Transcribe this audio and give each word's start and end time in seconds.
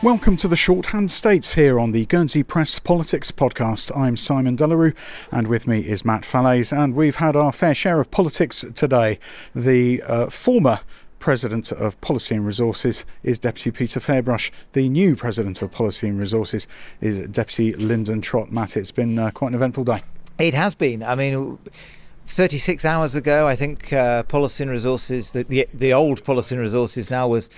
Welcome 0.00 0.36
to 0.36 0.46
the 0.46 0.54
Shorthand 0.54 1.10
States 1.10 1.54
here 1.54 1.80
on 1.80 1.90
the 1.90 2.06
Guernsey 2.06 2.44
Press 2.44 2.78
Politics 2.78 3.32
Podcast. 3.32 3.90
I'm 3.96 4.16
Simon 4.16 4.54
De 4.54 4.64
La 4.64 4.76
Rue, 4.76 4.92
and 5.32 5.48
with 5.48 5.66
me 5.66 5.80
is 5.80 6.04
Matt 6.04 6.22
Fallaize, 6.22 6.72
and 6.72 6.94
we've 6.94 7.16
had 7.16 7.34
our 7.34 7.50
fair 7.50 7.74
share 7.74 7.98
of 7.98 8.08
politics 8.12 8.64
today. 8.76 9.18
The 9.56 10.00
uh, 10.04 10.30
former 10.30 10.78
President 11.18 11.72
of 11.72 12.00
Policy 12.00 12.36
and 12.36 12.46
Resources 12.46 13.04
is 13.24 13.40
Deputy 13.40 13.72
Peter 13.72 13.98
Ferbrache. 13.98 14.52
The 14.72 14.88
new 14.88 15.16
President 15.16 15.62
of 15.62 15.72
Policy 15.72 16.06
and 16.06 16.20
Resources 16.20 16.68
is 17.00 17.18
Deputy 17.28 17.74
Lyndon 17.74 18.20
Trott. 18.20 18.52
Matt, 18.52 18.76
it's 18.76 18.92
been 18.92 19.18
uh, 19.18 19.32
quite 19.32 19.48
an 19.48 19.56
eventful 19.56 19.82
day. 19.82 20.04
It 20.38 20.54
has 20.54 20.76
been. 20.76 21.02
I 21.02 21.16
mean, 21.16 21.58
36 22.26 22.84
hours 22.84 23.16
ago, 23.16 23.48
I 23.48 23.56
think 23.56 23.92
uh, 23.92 24.22
Policy 24.22 24.62
and 24.62 24.70
Resources, 24.70 25.32
the, 25.32 25.42
the, 25.42 25.68
the 25.74 25.92
old 25.92 26.22
Policy 26.22 26.54
and 26.54 26.62
Resources 26.62 27.10
now 27.10 27.26
was 27.26 27.50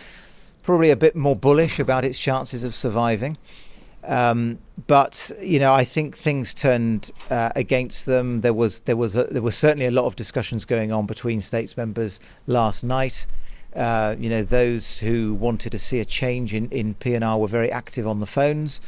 probably 0.62 0.91
a 0.91 0.96
bit 0.96 1.16
more 1.16 1.37
bullish 1.37 1.78
about 1.78 2.05
its 2.05 2.19
chances 2.19 2.64
of 2.64 2.74
surviving. 2.74 3.37
Um, 4.05 4.59
but 4.87 5.30
you 5.41 5.59
know, 5.59 5.74
I 5.74 5.84
think 5.84 6.16
things 6.16 6.55
turned 6.55 7.10
uh, 7.30 7.51
against 7.55 8.06
them. 8.06 8.41
There 8.41 8.55
was 8.55 8.80
there 8.80 8.96
was 8.96 9.15
a, 9.15 9.24
there 9.24 9.42
was 9.42 9.56
certainly 9.56 9.87
a 9.87 9.91
lot 9.91 10.06
of 10.06 10.16
discussions 10.16 10.65
going 10.65 10.91
on 10.91 11.06
between 11.06 11.41
states 11.41 11.77
members 11.77 12.18
last 12.46 12.82
night. 12.82 13.27
Uh, 13.77 14.16
you 14.18 14.28
know, 14.28 14.42
those 14.42 14.98
who 14.98 15.34
wanted 15.34 15.70
to 15.70 15.78
see 15.78 16.01
a 16.01 16.04
change 16.04 16.54
in 16.54 16.68
in 16.70 16.95
PNR 16.95 17.38
were 17.38 17.46
very 17.46 17.70
active 17.70 18.06
on 18.06 18.20
the 18.20 18.27
phones, 18.27 18.80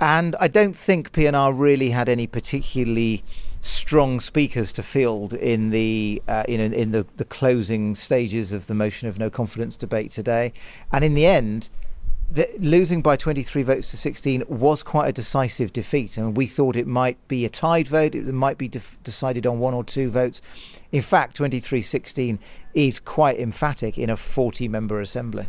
and 0.00 0.36
I 0.40 0.48
don't 0.48 0.76
think 0.76 1.12
PNR 1.12 1.58
really 1.58 1.90
had 1.90 2.08
any 2.08 2.26
particularly 2.26 3.24
strong 3.60 4.20
speakers 4.20 4.72
to 4.74 4.82
field 4.82 5.32
in 5.32 5.70
the 5.70 6.22
uh, 6.28 6.44
in 6.46 6.60
in 6.60 6.90
the, 6.90 7.06
the 7.16 7.24
closing 7.24 7.94
stages 7.94 8.52
of 8.52 8.66
the 8.66 8.74
motion 8.74 9.08
of 9.08 9.18
no 9.18 9.30
confidence 9.30 9.76
debate 9.76 10.10
today, 10.10 10.52
and 10.92 11.04
in 11.04 11.14
the 11.14 11.26
end, 11.26 11.70
the, 12.30 12.48
losing 12.58 13.00
by 13.00 13.16
23 13.16 13.62
votes 13.62 13.90
to 13.90 13.96
16 13.96 14.44
was 14.48 14.82
quite 14.82 15.08
a 15.08 15.12
decisive 15.12 15.72
defeat, 15.72 16.16
and 16.16 16.36
we 16.36 16.46
thought 16.46 16.76
it 16.76 16.86
might 16.86 17.16
be 17.28 17.44
a 17.44 17.48
tied 17.48 17.88
vote. 17.88 18.14
It 18.14 18.26
might 18.26 18.58
be 18.58 18.68
decided 18.68 19.46
on 19.46 19.60
one 19.60 19.74
or 19.74 19.84
two 19.84 20.10
votes. 20.10 20.40
In 20.90 21.02
fact, 21.02 21.38
23-16 21.38 22.38
is 22.72 23.00
quite 23.00 23.38
emphatic 23.38 23.98
in 23.98 24.10
a 24.10 24.16
40-member 24.16 25.00
assembly. 25.00 25.48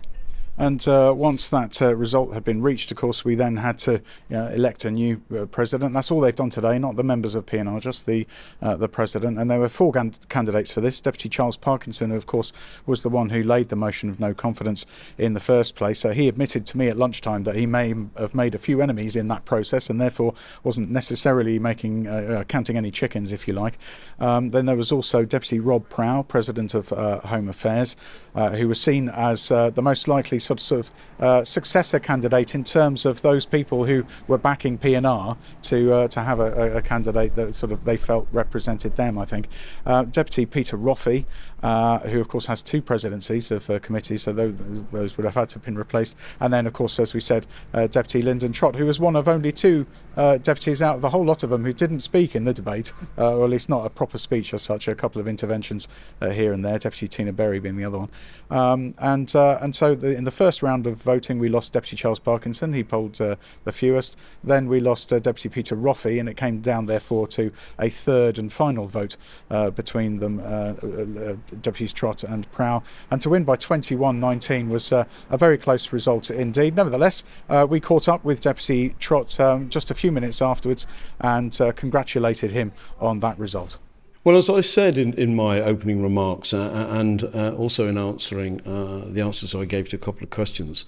And 0.57 0.87
uh, 0.87 1.13
once 1.15 1.49
that 1.49 1.81
uh, 1.81 1.93
result 1.95 2.33
had 2.33 2.45
been 2.45 2.61
reached, 2.61 2.89
of 2.89 2.97
course, 2.97 3.25
we 3.25 3.35
then 3.35 3.57
had 3.57 3.77
to 3.79 3.93
you 4.29 4.37
know, 4.37 4.47
elect 4.47 4.85
a 4.85 4.91
new 4.91 5.21
uh, 5.35 5.45
president. 5.47 5.93
That's 5.93 6.11
all 6.11 6.21
they've 6.21 6.35
done 6.35 6.49
today, 6.49 6.79
not 6.79 6.95
the 6.95 7.03
members 7.03 7.35
of 7.35 7.45
PNR, 7.45 7.81
just 7.81 8.05
the 8.05 8.25
uh, 8.61 8.75
the 8.75 8.87
president. 8.87 9.37
And 9.37 9.51
there 9.51 9.59
were 9.59 9.67
four 9.67 9.91
gan- 9.91 10.13
candidates 10.29 10.71
for 10.71 10.79
this. 10.79 11.01
Deputy 11.01 11.27
Charles 11.27 11.57
Parkinson, 11.57 12.11
of 12.11 12.25
course, 12.25 12.53
was 12.85 13.03
the 13.03 13.09
one 13.09 13.29
who 13.31 13.43
laid 13.43 13.67
the 13.67 13.75
motion 13.75 14.09
of 14.09 14.19
no 14.19 14.33
confidence 14.33 14.85
in 15.17 15.33
the 15.33 15.41
first 15.41 15.75
place. 15.75 15.99
So 15.99 16.11
he 16.11 16.29
admitted 16.29 16.65
to 16.67 16.77
me 16.77 16.87
at 16.87 16.95
lunchtime 16.95 17.43
that 17.43 17.55
he 17.55 17.65
may 17.65 17.93
have 18.17 18.33
made 18.33 18.55
a 18.55 18.59
few 18.59 18.81
enemies 18.81 19.17
in 19.17 19.27
that 19.27 19.43
process, 19.43 19.89
and 19.89 19.99
therefore 19.99 20.33
wasn't 20.63 20.89
necessarily 20.89 21.59
making 21.59 22.07
uh, 22.07 22.11
uh, 22.11 22.43
counting 22.45 22.77
any 22.77 22.91
chickens, 22.91 23.33
if 23.33 23.45
you 23.45 23.53
like. 23.53 23.77
Um, 24.21 24.51
then 24.51 24.67
there 24.67 24.77
was 24.77 24.91
also 24.91 25.25
Deputy 25.25 25.59
Rob 25.59 25.89
Prow, 25.89 26.23
president 26.23 26.73
of 26.73 26.89
Home 26.89 27.49
Affairs, 27.49 27.97
who 28.35 28.69
was 28.69 28.79
seen 28.79 29.09
as 29.09 29.49
the 29.49 29.81
most 29.81 30.07
likely 30.07 30.39
sort 30.45 30.71
of 30.71 30.91
uh, 31.19 31.43
successor 31.43 31.99
candidate 31.99 32.55
in 32.55 32.63
terms 32.63 33.05
of 33.05 33.21
those 33.21 33.45
people 33.45 33.85
who 33.85 34.05
were 34.27 34.37
backing 34.37 34.77
PNR 34.77 35.37
to 35.63 35.93
uh, 35.93 36.07
to 36.09 36.21
have 36.21 36.39
a, 36.39 36.77
a, 36.77 36.81
candidate 36.81 37.35
that 37.35 37.55
sort 37.55 37.71
of 37.71 37.85
they 37.85 37.97
felt 37.97 38.27
represented 38.31 38.95
them. 38.95 39.17
I 39.17 39.25
think 39.25 39.47
uh, 39.85 40.03
Deputy 40.03 40.45
Peter 40.45 40.77
Roffey, 40.77 41.25
uh, 41.63 41.99
who 41.99 42.19
of 42.19 42.27
course 42.27 42.45
has 42.47 42.61
two 42.61 42.81
presidencies 42.81 43.49
of 43.49 43.69
uh, 43.69 43.79
committees, 43.79 44.23
so 44.23 44.33
those, 44.33 45.17
would 45.17 45.23
have 45.23 45.35
had 45.35 45.49
to 45.49 45.55
have 45.55 45.63
been 45.63 45.77
replaced. 45.77 46.17
And 46.39 46.53
then 46.53 46.67
of 46.67 46.73
course, 46.73 46.99
as 46.99 47.13
we 47.13 47.21
said, 47.21 47.47
uh, 47.73 47.87
Deputy 47.87 48.21
Lyndon 48.21 48.51
Trott, 48.51 48.75
who 48.75 48.85
was 48.85 48.99
one 48.99 49.15
of 49.15 49.27
only 49.27 49.51
two 49.51 49.85
deputies 50.15 50.81
out 50.81 50.95
of 50.95 51.01
the 51.01 51.09
whole 51.09 51.25
lot 51.25 51.43
of 51.43 51.49
them 51.49 51.65
who 51.65 51.73
didn't 51.73 51.99
speak 51.99 52.35
in 52.35 52.45
the 52.45 52.53
debate, 52.53 52.93
or 53.17 53.43
at 53.43 53.49
least 53.49 53.67
not 53.67 53.85
a 53.85 53.89
proper 53.89 54.17
speech 54.17 54.53
as 54.53 54.61
such. 54.61 54.87
A 54.87 54.95
couple 54.95 55.19
of 55.19 55.27
interventions 55.27 55.87
here 56.21 56.53
and 56.53 56.63
there. 56.63 56.79
Deputy 56.79 57.07
Tina 57.07 57.33
Bury 57.33 57.59
being 57.59 57.75
the 57.75 57.83
other 57.83 57.97
one, 57.99 58.09
um, 58.49 58.93
and 58.97 59.33
and 59.35 59.75
so 59.75 59.95
the, 59.95 60.15
in 60.15 60.23
the 60.23 60.31
first 60.35 60.61
round 60.61 60.85
of 60.85 60.97
voting, 60.97 61.39
we 61.39 61.47
lost 61.47 61.73
Deputy 61.73 61.95
Charles 61.95 62.19
Parkinson. 62.19 62.73
He 62.73 62.83
polled 62.83 63.19
uh, 63.21 63.37
the 63.63 63.71
fewest. 63.71 64.17
Then 64.43 64.67
we 64.67 64.79
lost 64.79 65.11
uh, 65.11 65.19
Deputy 65.19 65.49
Peter 65.49 65.75
Roffey, 65.75 66.19
and 66.19 66.27
it 66.27 66.35
came 66.35 66.59
down, 66.59 66.85
therefore, 66.85 67.27
to 67.29 67.51
a 67.79 67.89
third 67.89 68.37
and 68.37 68.51
final 68.51 68.85
vote 68.85 69.15
uh, 69.49 69.69
between 69.69 70.19
them, 70.19 70.39
uh, 70.39 70.43
uh, 70.43 71.35
Deputies 71.61 71.93
Trott 71.93 72.23
and 72.23 72.51
Prow. 72.51 72.83
And 73.09 73.21
to 73.21 73.29
win 73.29 73.45
by 73.45 73.55
21 73.55 74.19
19 74.19 74.69
was 74.69 74.91
a 74.91 75.07
very 75.31 75.57
close 75.57 75.93
result 75.93 76.29
indeed. 76.29 76.75
Nevertheless, 76.75 77.23
we 77.69 77.79
caught 77.79 78.09
up 78.09 78.23
with 78.23 78.41
Deputy 78.41 78.95
Trott 78.99 79.39
um, 79.39 79.69
just 79.69 79.89
a 79.89 79.95
few 79.95 80.11
minutes 80.11 80.41
afterwards 80.41 80.85
and 81.21 81.57
congratulated 81.75 82.51
him 82.51 82.73
on 82.99 83.21
that 83.21 83.39
result. 83.39 83.79
Well, 84.25 84.37
as 84.37 84.49
I 84.49 84.61
said 84.61 84.97
in, 84.97 85.13
in 85.13 85.35
my 85.35 85.61
opening 85.61 86.01
remarks 86.01 86.51
uh, 86.51 86.57
uh, 86.57 86.97
and 86.99 87.23
uh, 87.25 87.55
also 87.55 87.87
in 87.87 87.95
answering 87.95 88.59
uh, 88.61 89.05
the 89.05 89.21
answers 89.21 89.53
I 89.53 89.65
gave 89.65 89.89
to 89.89 89.97
a 89.97 89.99
couple 89.99 90.23
of 90.23 90.31
questions, 90.31 90.83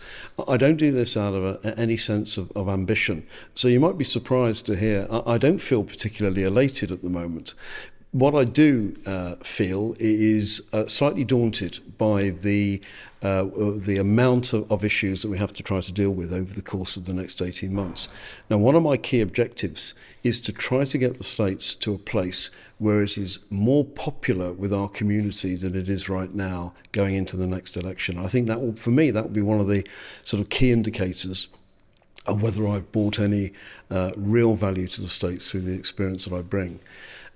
I 0.47 0.57
don't 0.57 0.77
do 0.77 0.91
this 0.91 1.15
out 1.15 1.35
of 1.35 1.63
a, 1.63 1.79
any 1.79 1.97
sense 1.97 2.39
of, 2.39 2.51
of, 2.55 2.67
ambition. 2.67 3.27
So 3.53 3.67
you 3.67 3.79
might 3.79 3.95
be 3.95 4.03
surprised 4.03 4.65
to 4.65 4.75
hear 4.75 5.07
I, 5.11 5.37
don't 5.37 5.59
feel 5.59 5.83
particularly 5.83 6.41
elated 6.41 6.91
at 6.91 7.03
the 7.03 7.11
moment. 7.11 7.53
What 8.09 8.33
I 8.33 8.43
do 8.43 8.95
uh, 9.05 9.35
feel 9.43 9.95
is 9.99 10.63
uh, 10.73 10.87
slightly 10.87 11.23
daunted 11.23 11.95
by 11.99 12.31
the 12.31 12.81
uh, 13.23 13.45
the 13.51 13.97
amount 13.97 14.53
of, 14.53 14.71
of, 14.71 14.83
issues 14.83 15.23
that 15.23 15.29
we 15.29 15.37
have 15.39 15.51
to 15.51 15.63
try 15.63 15.81
to 15.81 15.91
deal 15.91 16.11
with 16.11 16.31
over 16.31 16.53
the 16.53 16.61
course 16.61 16.97
of 16.97 17.05
the 17.05 17.13
next 17.13 17.41
18 17.41 17.73
months. 17.73 18.09
Now, 18.49 18.57
one 18.57 18.75
of 18.75 18.83
my 18.83 18.95
key 18.95 19.21
objectives 19.21 19.95
is 20.23 20.39
to 20.41 20.51
try 20.51 20.85
to 20.85 20.97
get 20.99 21.17
the 21.17 21.23
states 21.23 21.73
to 21.75 21.95
a 21.95 21.97
place 21.97 22.51
where 22.77 23.01
it 23.01 23.17
is 23.17 23.39
more 23.49 23.83
popular 23.83 24.53
with 24.53 24.71
our 24.71 24.87
community 24.87 25.55
than 25.55 25.75
it 25.75 25.89
is 25.89 26.09
right 26.09 26.33
now 26.35 26.73
going 26.91 27.15
into 27.15 27.35
the 27.35 27.47
next 27.47 27.75
election. 27.75 28.19
I 28.19 28.27
think 28.27 28.47
that 28.47 28.61
will, 28.61 28.75
for 28.75 28.91
me, 28.91 29.09
that 29.09 29.23
will 29.23 29.31
be 29.31 29.41
one 29.41 29.59
of 29.59 29.67
the 29.67 29.83
sort 30.21 30.39
of 30.41 30.49
key 30.49 30.71
indicators 30.71 31.47
of 32.27 32.43
whether 32.43 32.67
I've 32.67 32.91
brought 32.91 33.19
any 33.19 33.53
uh, 33.89 34.11
real 34.15 34.53
value 34.53 34.87
to 34.89 35.01
the 35.01 35.07
states 35.07 35.49
through 35.49 35.61
the 35.61 35.73
experience 35.73 36.25
that 36.25 36.35
I 36.35 36.41
bring. 36.41 36.79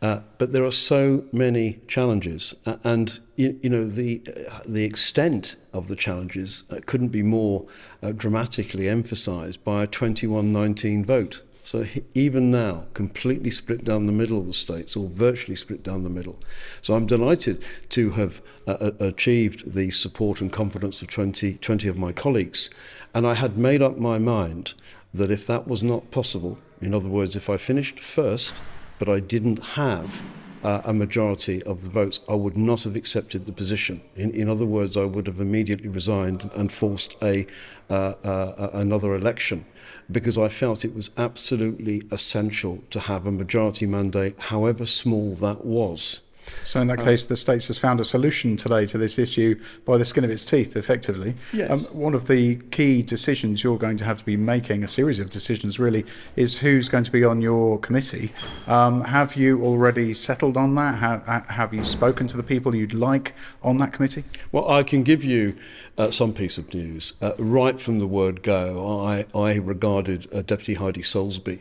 Uh, 0.01 0.19
but 0.39 0.51
there 0.51 0.66
are 0.66 0.72
so 0.72 1.23
many 1.31 1.79
challenges, 1.88 2.56
uh, 2.66 2.78
and 2.84 3.19
you, 3.35 3.59
you, 3.62 3.69
know 3.69 3.88
the 3.88 4.19
uh, 4.50 4.59
the 4.66 4.84
extent 4.84 5.57
of 5.73 5.89
the 5.89 5.95
challenges 5.95 6.63
uh, 6.72 6.79
couldn't 6.88 7.09
be 7.09 7.22
more 7.22 7.67
uh, 8.01 8.11
dramatically 8.11 8.90
emphasised 8.90 9.63
by 9.63 9.84
a 9.84 9.88
21-19 9.88 11.06
vote. 11.06 11.44
So 11.63 11.85
even 12.16 12.50
now, 12.50 12.85
completely 12.95 13.51
split 13.51 13.85
down 13.85 14.07
the 14.07 14.11
middle 14.11 14.40
of 14.40 14.47
the 14.47 14.53
states, 14.53 14.95
or 14.95 15.07
virtually 15.07 15.56
split 15.56 15.84
down 15.84 16.01
the 16.01 16.09
middle. 16.09 16.40
So 16.81 16.95
I'm 16.95 17.06
delighted 17.06 17.63
to 17.90 18.09
have 18.11 18.41
achieved 18.66 19.73
the 19.75 19.91
support 19.91 20.41
and 20.41 20.51
confidence 20.51 21.03
of 21.03 21.09
20, 21.09 21.56
20 21.56 21.88
of 21.88 21.97
my 22.00 22.11
colleagues, 22.11 22.72
and 23.13 23.28
I 23.28 23.35
had 23.35 23.59
made 23.59 23.84
up 23.84 24.00
my 24.00 24.17
mind 24.17 24.73
that 25.13 25.29
if 25.29 25.45
that 25.45 25.67
was 25.67 25.84
not 25.84 26.09
possible, 26.09 26.57
in 26.81 26.95
other 26.95 27.09
words, 27.09 27.35
if 27.35 27.47
I 27.47 27.57
finished 27.57 28.00
first 28.00 28.56
but 29.01 29.09
I 29.09 29.19
didn't 29.19 29.57
have 29.63 30.23
uh, 30.63 30.84
a 30.85 30.94
majority 30.94 31.63
of 31.63 31.84
the 31.84 31.89
votes, 31.89 32.19
I 32.29 32.35
would 32.35 32.56
not 32.56 32.84
have 32.84 32.95
accepted 32.95 33.47
the 33.47 33.51
position. 33.51 34.00
In, 34.16 34.29
in 34.29 34.47
other 34.47 34.67
words, 34.67 34.95
I 34.95 35.06
would 35.06 35.25
have 35.25 35.39
immediately 35.39 35.88
resigned 35.88 36.51
and 36.53 36.72
forced 36.72 37.16
a, 37.23 37.47
uh, 37.90 38.13
uh, 38.23 38.69
another 38.73 39.16
election 39.16 39.66
because 40.11 40.38
I 40.38 40.50
felt 40.50 40.85
it 40.85 40.94
was 40.94 41.09
absolutely 41.17 42.03
essential 42.11 42.84
to 42.91 43.00
have 43.00 43.25
a 43.25 43.31
majority 43.31 43.88
mandate, 43.88 44.38
however 44.38 44.85
small 44.85 45.34
that 45.34 45.66
was. 45.66 46.22
So 46.64 46.79
in 46.82 46.88
that 46.88 46.99
um, 46.99 47.05
case, 47.05 47.26
the 47.26 47.35
states 47.35 47.67
has 47.67 47.78
found 47.78 47.99
a 47.99 48.05
solution 48.05 48.58
today 48.58 48.85
to 48.88 48.97
this 48.97 49.17
issue 49.17 49.59
by 49.85 49.97
the 49.97 50.05
skin 50.05 50.23
of 50.23 50.29
its 50.29 50.46
teeth, 50.46 50.76
effectively. 50.76 51.35
Yes. 51.53 51.72
Um, 51.72 51.82
one 51.85 52.14
of 52.14 52.28
the 52.28 52.55
key 52.72 53.02
decisions 53.02 53.64
you're 53.64 53.78
going 53.78 53.97
to 53.97 54.05
have 54.05 54.17
to 54.17 54.26
be 54.26 54.38
making, 54.38 54.84
a 54.84 54.88
series 54.88 55.20
of 55.20 55.29
decisions 55.29 55.79
really, 55.79 56.05
is 56.35 56.58
who's 56.58 56.90
going 56.90 57.03
to 57.03 57.11
be 57.11 57.23
on 57.23 57.41
your 57.41 57.79
committee. 57.79 58.32
Um, 58.67 59.03
have 59.03 59.35
you 59.35 59.64
already 59.64 60.14
settled 60.14 60.58
on 60.58 60.76
that? 60.76 60.97
Have, 60.99 61.46
have 61.47 61.73
you 61.73 61.84
spoken 61.84 62.28
to 62.28 62.38
the 62.38 62.43
people 62.43 62.76
you'd 62.76 62.93
like 62.93 63.34
on 63.64 63.78
that 63.78 63.93
committee? 63.93 64.23
Well, 64.52 64.70
I 64.70 64.84
can 64.84 65.03
give 65.03 65.23
you 65.23 65.55
uh, 65.97 66.11
some 66.11 66.34
piece 66.34 66.58
of 66.58 66.73
news. 66.73 67.14
Uh, 67.22 67.34
right 67.38 67.79
from 67.79 67.99
the 67.99 68.08
word 68.08 68.43
go, 68.43 68.99
I, 69.05 69.26
I 69.35 69.55
regarded 69.55 70.28
uh, 70.34 70.41
Deputy 70.41 70.76
Heidi 70.76 71.02
Soulsby 71.02 71.59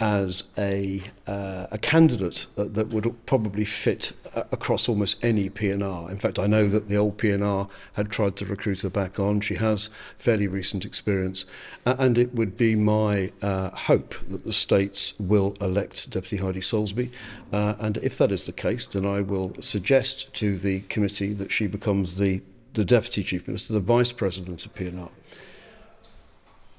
as 0.00 0.44
a, 0.58 1.02
uh, 1.26 1.66
a 1.70 1.78
candidate 1.78 2.46
that, 2.56 2.74
that 2.74 2.88
would 2.88 3.26
probably 3.26 3.64
fit 3.64 4.12
across 4.34 4.88
almost 4.88 5.22
any 5.24 5.48
PNR. 5.48 6.10
In 6.10 6.18
fact, 6.18 6.38
I 6.38 6.46
know 6.46 6.68
that 6.68 6.88
the 6.88 6.96
old 6.96 7.18
PNR 7.18 7.68
had 7.94 8.10
tried 8.10 8.36
to 8.36 8.46
recruit 8.46 8.80
her 8.80 8.90
back 8.90 9.18
on. 9.18 9.40
She 9.40 9.54
has 9.54 9.90
fairly 10.18 10.46
recent 10.46 10.84
experience, 10.84 11.44
and 11.84 12.18
it 12.18 12.34
would 12.34 12.56
be 12.56 12.74
my 12.74 13.30
uh, 13.42 13.70
hope 13.70 14.14
that 14.28 14.44
the 14.44 14.52
states 14.52 15.14
will 15.18 15.56
elect 15.60 16.10
Deputy 16.10 16.36
Heidi 16.36 16.60
Soulsby. 16.60 17.10
Uh, 17.52 17.74
and 17.78 17.96
if 17.98 18.18
that 18.18 18.32
is 18.32 18.46
the 18.46 18.52
case, 18.52 18.86
then 18.86 19.06
I 19.06 19.20
will 19.20 19.54
suggest 19.60 20.32
to 20.34 20.58
the 20.58 20.80
committee 20.82 21.32
that 21.34 21.52
she 21.52 21.66
becomes 21.66 22.18
the, 22.18 22.42
the 22.74 22.84
Deputy 22.84 23.22
Chief 23.22 23.46
Minister, 23.46 23.74
the 23.74 23.80
Vice 23.80 24.12
President 24.12 24.66
of 24.66 24.74
PNR. 24.74 25.10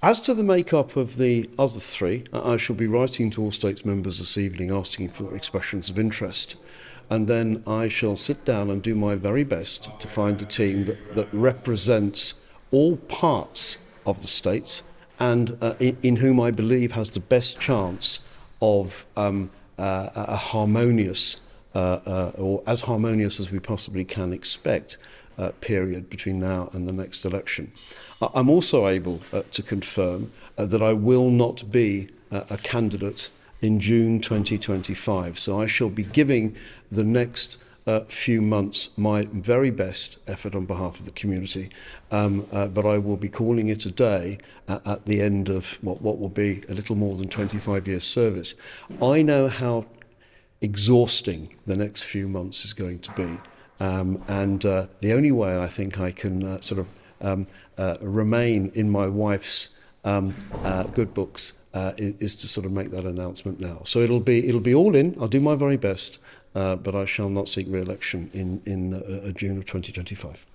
As 0.06 0.20
to 0.20 0.36
the 0.36 0.44
makeup 0.44 0.98
of 0.98 1.18
the 1.18 1.50
other 1.58 1.80
three, 1.80 2.26
I 2.32 2.58
shall 2.58 2.76
be 2.76 2.86
writing 2.86 3.32
to 3.32 3.42
all 3.42 3.52
states 3.52 3.84
members 3.84 4.20
this 4.20 4.38
evening 4.38 4.72
asking 4.72 5.10
for 5.10 5.36
expressions 5.36 5.90
of 5.90 5.98
interest. 5.98 6.58
And 7.10 7.28
then 7.28 7.64
I 7.66 7.88
shall 7.88 8.16
sit 8.16 8.46
down 8.46 8.70
and 8.70 8.84
do 8.84 8.94
my 8.94 9.16
very 9.16 9.44
best 9.44 9.90
to 10.00 10.08
find 10.08 10.40
a 10.40 10.46
team 10.46 10.86
that, 10.86 11.16
that 11.16 11.28
represents 11.34 12.36
all 12.70 12.98
parts 12.98 13.80
of 14.06 14.22
the 14.22 14.28
states 14.28 14.84
and 15.20 15.58
uh, 15.60 15.74
in, 15.80 15.98
in, 16.04 16.18
whom 16.18 16.40
I 16.40 16.52
believe 16.52 16.92
has 16.92 17.10
the 17.10 17.20
best 17.20 17.60
chance 17.60 18.20
of 18.62 19.08
um, 19.18 19.50
uh, 19.80 20.10
a 20.14 20.36
harmonious, 20.36 21.42
or 21.76 22.64
as 22.66 22.82
harmonious 22.82 23.40
as 23.40 23.52
we 23.52 23.60
possibly 23.60 24.06
can 24.06 24.34
expect, 24.34 24.98
uh, 25.38 25.52
period 25.62 26.10
between 26.10 26.40
now 26.40 26.70
and 26.74 26.88
the 26.88 26.92
next 26.92 27.26
election. 27.26 27.72
I'm 28.22 28.50
also 28.50 28.88
able 28.88 29.22
uh, 29.34 29.44
to 29.52 29.62
confirm 29.62 30.32
uh, 30.58 30.66
that 30.66 30.82
I 30.82 30.94
will 30.94 31.30
not 31.30 31.70
be 31.72 32.10
uh, 32.32 32.44
a 32.50 32.58
candidate 32.58 33.30
in 33.62 33.80
June 33.80 34.22
2025. 34.22 35.38
So 35.40 35.62
I 35.62 35.68
shall 35.68 35.90
be 35.90 36.04
giving 36.04 36.56
the 36.92 37.04
next 37.04 37.58
uh, 37.88 38.02
few 38.06 38.42
months 38.42 38.90
my 38.98 39.28
very 39.32 39.70
best 39.70 40.18
effort 40.28 40.56
on 40.56 40.66
behalf 40.66 41.00
of 41.00 41.06
the 41.06 41.12
community. 41.12 41.70
Um, 42.12 42.48
uh, 42.52 42.68
but 42.68 42.86
I 42.86 42.98
will 42.98 43.18
be 43.18 43.30
calling 43.30 43.68
it 43.70 43.86
a 43.86 43.92
day 43.92 44.40
at, 44.68 44.86
at 44.88 45.06
the 45.06 45.22
end 45.22 45.50
of 45.50 45.78
what, 45.84 46.02
what 46.02 46.20
will 46.20 46.30
be 46.30 46.64
a 46.68 46.74
little 46.74 46.96
more 46.96 47.16
than 47.16 47.30
25 47.30 47.88
years 47.88 48.04
service. 48.04 48.56
I 49.02 49.22
know 49.22 49.48
how 49.50 49.86
exhausting 50.62 51.56
the 51.66 51.76
next 51.76 52.04
few 52.04 52.28
months 52.28 52.66
is 52.66 52.74
going 52.74 53.00
to 53.00 53.12
be. 53.12 53.40
Um, 53.80 54.24
and 54.28 54.66
uh, 54.66 54.88
the 55.02 55.14
only 55.14 55.32
way 55.32 55.60
I 55.60 55.68
think 55.68 56.00
I 56.00 56.12
can 56.12 56.44
uh, 56.44 56.62
sort 56.62 56.80
of 56.80 56.88
um, 57.22 57.48
uh, 57.78 57.98
remain 58.02 58.72
in 58.74 58.90
my 58.90 59.08
wife's 59.08 59.76
um, 60.04 60.36
uh, 60.64 60.84
good 60.84 61.14
books 61.14 61.54
uh, 61.74 61.92
is, 61.98 62.14
is, 62.22 62.36
to 62.36 62.48
sort 62.48 62.66
of 62.66 62.72
make 62.72 62.92
that 62.92 63.06
announcement 63.06 63.60
now. 63.60 63.82
So 63.84 64.00
it'll 64.00 64.20
be 64.20 64.48
it'll 64.48 64.62
be 64.62 64.76
all 64.76 64.96
in. 64.96 65.18
I'll 65.20 65.28
do 65.28 65.42
my 65.42 65.56
very 65.56 65.78
best, 65.78 66.20
uh, 66.54 66.76
but 66.76 66.96
I 66.96 67.06
shall 67.06 67.30
not 67.30 67.50
seek 67.50 67.68
re-election 67.70 68.30
in 68.34 68.62
in 68.66 69.34
June 69.36 69.58
of 69.58 69.66
2025. 69.66 70.46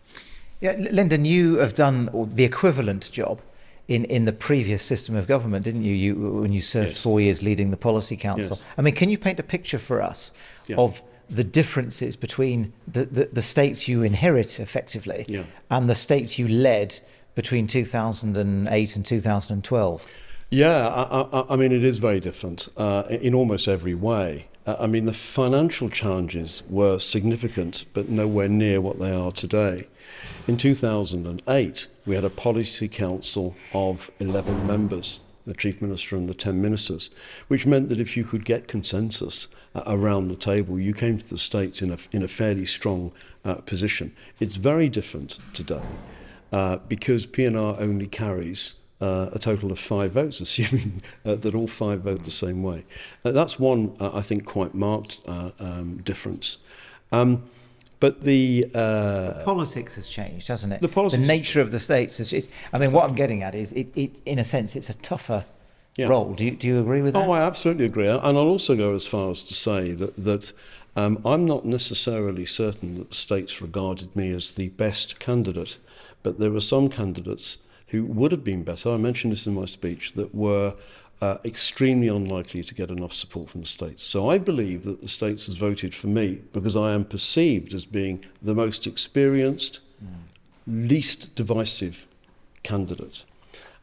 Yeah, 0.61 0.77
Lyndon, 0.79 1.25
you 1.25 1.57
have 1.57 1.75
done 1.75 2.09
the 2.35 2.45
equivalent 2.45 3.11
job 3.11 3.41
in, 3.89 4.05
in 4.05 4.25
the 4.25 4.33
previous 4.33 4.83
system 4.83 5.17
of 5.17 5.27
government, 5.27 5.65
didn't 5.65 5.83
you? 5.83 5.95
You 5.95 6.15
when 6.15 6.53
you 6.53 6.61
served 6.61 6.91
yes. 6.91 7.03
four 7.03 7.21
years 7.21 7.43
leading 7.43 7.71
the 7.71 7.77
policy 7.77 8.17
council. 8.17 8.57
Yes. 8.57 8.67
I 8.79 8.83
mean, 8.83 8.95
can 8.95 9.11
you 9.11 9.19
paint 9.19 9.41
a 9.41 9.43
picture 9.43 9.79
for 9.79 10.01
us 10.01 10.33
yeah. 10.67 10.77
of 10.77 11.03
the 11.29 11.45
differences 11.45 12.17
between 12.17 12.73
the, 12.89 13.05
the, 13.05 13.25
the 13.33 13.43
states 13.43 13.87
you 13.87 14.03
inherit 14.03 14.59
effectively 14.59 15.25
yeah. 15.29 15.45
and 15.71 15.89
the 15.89 15.95
states 15.95 16.39
you 16.39 16.49
led 16.49 16.99
between 17.35 17.67
2008 17.67 18.97
and 18.97 19.07
2012? 19.07 20.07
Yeah, 20.51 20.89
I, 20.89 21.21
I, 21.21 21.45
I 21.51 21.57
mean, 21.57 21.71
it 21.71 21.85
is 21.85 21.99
very 21.99 22.19
different 22.19 22.69
uh, 22.77 23.05
in 23.09 23.35
almost 23.35 23.69
every 23.69 23.95
way. 23.95 24.47
Uh, 24.67 24.77
I 24.81 24.87
mean, 24.89 25.07
the 25.07 25.13
financial 25.13 25.89
challenges 25.89 26.65
were 26.69 26.99
significant, 26.99 27.85
but 27.95 28.09
nowhere 28.09 28.49
near 28.49 28.81
what 28.81 28.99
they 28.99 29.13
are 29.13 29.31
today. 29.31 29.87
In 30.47 30.57
2008, 30.57 31.87
we 32.07 32.15
had 32.15 32.25
a 32.25 32.31
policy 32.31 32.89
council 32.89 33.55
of 33.73 34.11
11 34.19 34.67
members 34.67 35.21
the 35.47 35.55
chief 35.55 35.81
minister 35.81 36.17
and 36.17 36.29
the 36.29 36.35
10 36.35 36.61
ministers, 36.61 37.11
which 37.49 37.67
meant 37.67 37.89
that 37.89 37.99
if 37.99 38.17
you 38.17 38.25
could 38.25 38.45
get 38.45 38.69
consensus 38.69 39.49
uh, 39.75 39.83
around 39.87 40.29
the 40.29 40.37
table, 40.37 40.79
you 40.79 40.93
came 40.95 41.19
to 41.19 41.29
the 41.29 41.39
States 41.39 41.83
in 41.83 41.91
a, 41.91 41.99
in 42.13 42.23
a 42.23 42.29
fairly 42.29 42.67
strong 42.67 43.11
uh, 43.45 43.55
position. 43.57 44.15
It's 44.39 44.57
very 44.57 44.89
different 44.89 45.39
today 45.53 45.83
uh, 46.53 46.77
because 46.89 47.27
PNR 47.27 47.81
only 47.81 48.07
carries 48.07 48.75
uh, 49.01 49.31
a 49.33 49.39
total 49.39 49.73
of 49.73 49.79
five 49.79 50.13
votes, 50.13 50.41
assuming 50.41 51.03
uh, 51.25 51.35
that 51.37 51.55
all 51.55 51.67
five 51.67 52.03
vote 52.03 52.25
the 52.25 52.31
same 52.31 52.63
way. 52.63 52.85
Uh, 53.25 53.33
that's 53.33 53.59
one, 53.59 53.97
uh, 53.99 54.11
I 54.13 54.23
think, 54.23 54.45
quite 54.45 54.75
marked 54.75 55.19
uh, 55.27 55.51
um, 55.59 55.99
difference. 56.05 56.59
Um, 57.13 57.49
but 58.01 58.23
the, 58.23 58.67
uh, 58.75 59.45
politics 59.45 59.95
has 59.95 60.09
changed, 60.09 60.49
hasn't 60.49 60.73
it? 60.73 60.81
The, 60.81 60.89
politics 60.89 61.21
the 61.21 61.27
nature 61.27 61.61
of 61.61 61.71
the 61.71 61.79
states 61.79 62.19
has. 62.19 62.33
It's, 62.33 62.49
I 62.73 62.79
mean, 62.79 62.93
what 62.93 63.09
I'm 63.09 63.15
getting 63.15 63.43
at 63.43 63.55
is, 63.55 63.73
it, 63.73 63.89
it, 63.95 64.21
in 64.27 64.39
a 64.39 64.45
sense, 64.45 64.75
it's 64.75 64.91
a 64.91 64.95
tougher 64.95 65.45
yeah. 65.97 66.09
role. 66.09 66.33
Do 66.35 66.45
you, 66.45 66.53
do 66.53 66.67
you 66.67 66.81
agree 66.81 67.03
with 67.03 67.13
that? 67.13 67.29
Oh, 67.29 67.33
I 67.33 67.43
absolutely 67.43 67.85
agree. 67.85 68.07
And 68.07 68.21
I'll 68.21 68.39
also 68.39 68.75
go 68.77 68.95
as 68.95 69.07
far 69.07 69.31
as 69.31 69.45
to 69.45 69.55
say 69.55 69.93
that 69.93 70.17
that 70.17 70.53
um, 70.97 71.21
I'm 71.25 71.45
not 71.45 71.65
necessarily 71.65 72.47
certain 72.47 72.97
that 72.99 73.11
the 73.11 73.17
states 73.17 73.63
regarded 73.63 74.15
me 74.17 74.33
as 74.33 74.53
the 74.53 74.71
best 74.71 75.19
candidate, 75.19 75.79
but 76.23 76.39
there 76.39 76.51
were 76.51 76.61
some 76.61 76.89
candidates 76.89 77.59
who 77.89 78.05
would 78.05 78.33
have 78.33 78.45
been 78.45 78.63
better. 78.63 78.91
I 78.91 78.97
mentioned 78.97 79.33
this 79.33 79.47
in 79.47 79.55
my 79.55 79.67
speech 79.67 80.13
that 80.15 80.35
were 80.35 80.75
uh, 81.21 81.39
extremely 81.45 82.09
unlikely 82.09 82.63
to 82.65 82.75
get 82.75 82.91
enough 82.91 83.13
support 83.13 83.51
from 83.51 83.61
the 83.61 83.67
states. 83.67 84.03
So 84.05 84.31
I 84.31 84.39
believe 84.39 84.85
that 84.85 85.03
the 85.03 85.09
states 85.09 85.47
has 85.47 85.57
voted 85.57 85.95
for 85.95 86.07
me 86.07 86.41
because 86.53 86.77
I 86.77 86.93
am 86.93 87.05
perceived 87.05 87.75
as 87.75 87.85
being 87.85 88.25
the 88.41 88.55
most 88.55 88.87
experienced, 88.87 89.81
mm. 90.03 90.09
least 90.67 91.35
divisive 91.35 92.07
candidate. 92.63 93.25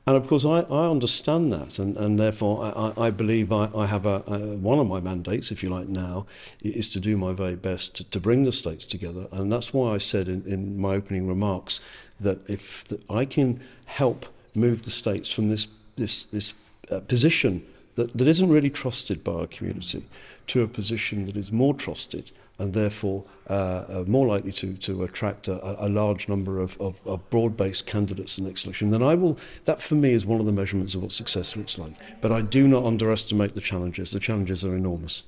And 0.08 0.16
of 0.16 0.26
course, 0.26 0.46
I, 0.46 0.62
I 0.62 0.90
understand 0.90 1.52
that, 1.52 1.80
and, 1.80 1.98
and 1.98 2.18
therefore 2.18 2.64
I, 2.64 2.94
I 3.08 3.12
believe 3.12 3.52
I, 3.52 3.70
I 3.76 3.86
have 3.88 4.06
a, 4.06 4.24
a, 4.26 4.40
one 4.56 4.80
of 4.80 4.88
my 4.88 5.02
mandates, 5.02 5.52
if 5.52 5.62
you 5.62 5.70
like, 5.70 5.90
now 5.90 6.26
is 6.62 6.90
to 6.92 7.02
do 7.02 7.18
my 7.18 7.34
very 7.34 7.56
best 7.56 7.98
to, 7.98 8.04
to 8.06 8.20
bring 8.20 8.46
the 8.46 8.54
states 8.54 8.86
together. 8.86 9.28
And 9.34 9.52
that's 9.52 9.74
why 9.74 9.94
I 9.94 9.98
said 9.98 10.30
in, 10.30 10.44
in 10.48 10.80
my 10.80 10.96
opening 10.96 11.28
remarks 11.28 11.82
that 12.22 12.50
if 12.50 12.86
the, 12.86 13.02
I 13.10 13.26
can 13.26 13.62
help 13.86 14.26
move 14.56 14.84
the 14.84 14.92
states 14.92 15.30
from 15.30 15.50
this, 15.50 15.68
this, 15.98 16.24
this 16.24 16.54
uh, 16.92 17.00
position 17.02 17.66
that, 17.96 18.16
that 18.18 18.28
isn't 18.28 18.50
really 18.50 18.70
trusted 18.70 19.24
by 19.24 19.34
our 19.34 19.48
community 19.48 20.06
to 20.48 20.62
a 20.62 20.68
position 20.68 21.26
that 21.26 21.36
is 21.36 21.52
more 21.52 21.74
trusted 21.74 22.32
and 22.60 22.74
therefore 22.74 23.24
uh, 23.50 23.54
uh, 23.88 24.04
more 24.08 24.26
likely 24.26 24.52
to, 24.52 24.74
to 24.78 25.04
attract 25.04 25.48
a, 25.48 25.86
a 25.86 25.90
large 25.90 26.28
number 26.28 26.60
of, 26.60 26.80
of, 26.82 27.00
of 27.06 27.30
broad-based 27.30 27.86
candidates 27.86 28.38
in 28.38 28.44
the 28.44 28.50
next 28.50 28.66
election, 28.66 28.90
then 28.90 29.04
I 29.04 29.14
will, 29.14 29.38
that 29.66 29.82
for 29.82 29.96
me 29.96 30.14
is 30.14 30.26
one 30.26 30.40
of 30.40 30.46
the 30.46 30.52
measurements 30.52 30.96
of 30.96 31.04
what 31.04 31.12
success 31.12 31.56
looks 31.56 31.78
like. 31.78 31.94
But 32.20 32.32
I 32.32 32.42
do 32.42 32.68
not 32.68 32.84
underestimate 32.84 33.54
the 33.54 33.62
challenges. 33.62 34.12
The 34.12 34.20
challenges 34.20 34.66
are 34.66 34.76
enormous. 34.76 35.24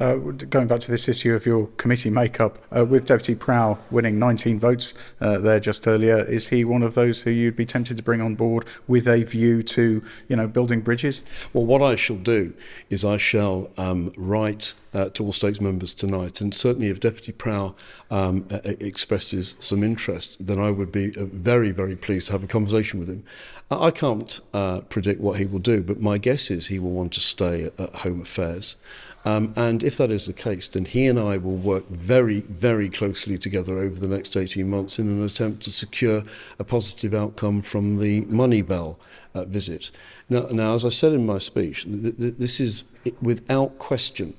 Uh, 0.00 0.16
going 0.16 0.66
back 0.66 0.80
to 0.80 0.90
this 0.90 1.08
issue 1.08 1.32
of 1.34 1.46
your 1.46 1.68
committee 1.76 2.10
makeup, 2.10 2.58
uh, 2.76 2.84
with 2.84 3.04
Deputy 3.04 3.36
Prow 3.36 3.78
winning 3.92 4.18
19 4.18 4.58
votes 4.58 4.92
uh, 5.20 5.38
there 5.38 5.60
just 5.60 5.86
earlier, 5.86 6.18
is 6.24 6.48
he 6.48 6.64
one 6.64 6.82
of 6.82 6.94
those 6.94 7.20
who 7.20 7.30
you'd 7.30 7.54
be 7.54 7.64
tempted 7.64 7.96
to 7.96 8.02
bring 8.02 8.20
on 8.20 8.34
board 8.34 8.66
with 8.88 9.06
a 9.06 9.22
view 9.22 9.62
to, 9.62 10.02
you 10.28 10.34
know, 10.34 10.48
building 10.48 10.80
bridges? 10.80 11.22
Well, 11.52 11.64
what 11.64 11.80
I 11.80 11.94
shall 11.94 12.16
do 12.16 12.52
is 12.90 13.04
I 13.04 13.18
shall 13.18 13.70
um, 13.78 14.12
write 14.16 14.74
uh, 14.94 15.10
to 15.10 15.26
all 15.26 15.32
states 15.32 15.60
members 15.60 15.94
tonight, 15.94 16.40
and 16.40 16.52
certainly 16.52 16.88
if 16.88 16.98
Deputy 16.98 17.30
Prow 17.30 17.76
um, 18.10 18.48
expresses 18.64 19.54
some 19.60 19.84
interest, 19.84 20.44
then 20.44 20.58
I 20.58 20.72
would 20.72 20.90
be 20.90 21.16
uh, 21.16 21.24
very, 21.26 21.70
very 21.70 21.94
pleased 21.94 22.26
to 22.26 22.32
have 22.32 22.42
a 22.42 22.48
conversation 22.48 22.98
with 22.98 23.08
him. 23.08 23.22
I 23.70 23.92
can't 23.92 24.40
uh, 24.52 24.80
predict 24.80 25.20
what 25.20 25.38
he 25.38 25.46
will 25.46 25.60
do, 25.60 25.82
but 25.82 26.00
my 26.00 26.18
guess 26.18 26.50
is 26.50 26.66
he 26.66 26.80
will 26.80 26.90
want 26.90 27.12
to 27.12 27.20
stay 27.20 27.64
at, 27.64 27.78
at 27.78 27.94
Home 27.96 28.20
Affairs. 28.20 28.74
Um, 29.24 29.54
and 29.56 29.82
if 29.82 29.96
that 29.96 30.10
is 30.10 30.26
the 30.26 30.32
case, 30.32 30.68
then 30.68 30.84
he 30.84 31.06
and 31.06 31.18
I 31.18 31.38
will 31.38 31.56
work 31.56 31.88
very, 31.88 32.40
very 32.40 32.90
closely 32.90 33.38
together 33.38 33.78
over 33.78 33.98
the 33.98 34.06
next 34.06 34.36
18 34.36 34.68
months 34.68 34.98
in 34.98 35.08
an 35.08 35.24
attempt 35.24 35.62
to 35.64 35.70
secure 35.70 36.22
a 36.58 36.64
positive 36.64 37.14
outcome 37.14 37.62
from 37.62 37.98
the 37.98 38.22
Moneyval 38.22 38.96
uh, 39.34 39.44
visit. 39.46 39.90
Now, 40.28 40.46
now, 40.50 40.74
as 40.74 40.84
I 40.84 40.90
said 40.90 41.12
in 41.12 41.24
my 41.24 41.38
speech, 41.38 41.84
th- 41.84 42.16
th- 42.18 42.34
this 42.38 42.60
is 42.60 42.84
without 43.22 43.78
question 43.78 44.34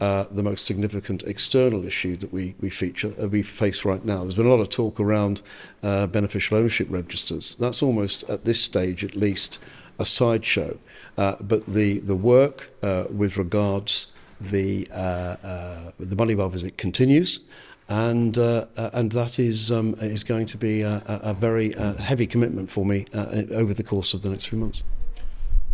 uh, 0.00 0.24
the 0.30 0.42
most 0.42 0.64
significant 0.64 1.24
external 1.24 1.84
issue 1.84 2.16
that 2.16 2.32
we, 2.32 2.54
we 2.60 2.70
feature, 2.70 3.12
uh, 3.20 3.26
we 3.26 3.42
face 3.42 3.84
right 3.84 4.04
now. 4.04 4.20
There's 4.20 4.36
been 4.36 4.46
a 4.46 4.50
lot 4.50 4.60
of 4.60 4.68
talk 4.68 5.00
around 5.00 5.42
uh, 5.82 6.06
beneficial 6.06 6.56
ownership 6.56 6.86
registers. 6.88 7.56
That's 7.58 7.82
almost, 7.82 8.22
at 8.24 8.44
this 8.44 8.62
stage 8.62 9.04
at 9.04 9.16
least, 9.16 9.58
a 9.98 10.06
sideshow. 10.06 10.78
Uh, 11.16 11.34
but 11.40 11.66
the, 11.66 11.98
the 11.98 12.14
work 12.14 12.70
uh, 12.84 13.04
with 13.10 13.36
regards 13.36 14.12
the 14.40 14.88
uh, 14.92 15.36
uh, 15.42 15.90
the 15.98 16.16
Moneyval 16.16 16.50
visit 16.50 16.78
continues, 16.78 17.40
and 17.88 18.36
uh, 18.38 18.66
and 18.76 19.12
that 19.12 19.38
is 19.38 19.70
um, 19.70 19.94
is 20.00 20.24
going 20.24 20.46
to 20.46 20.56
be 20.56 20.82
a, 20.82 21.02
a 21.06 21.34
very 21.34 21.72
heavy 21.98 22.26
commitment 22.26 22.70
for 22.70 22.84
me 22.84 23.06
over 23.14 23.74
the 23.74 23.82
course 23.82 24.14
of 24.14 24.22
the 24.22 24.30
next 24.30 24.46
few 24.46 24.58
months. 24.58 24.82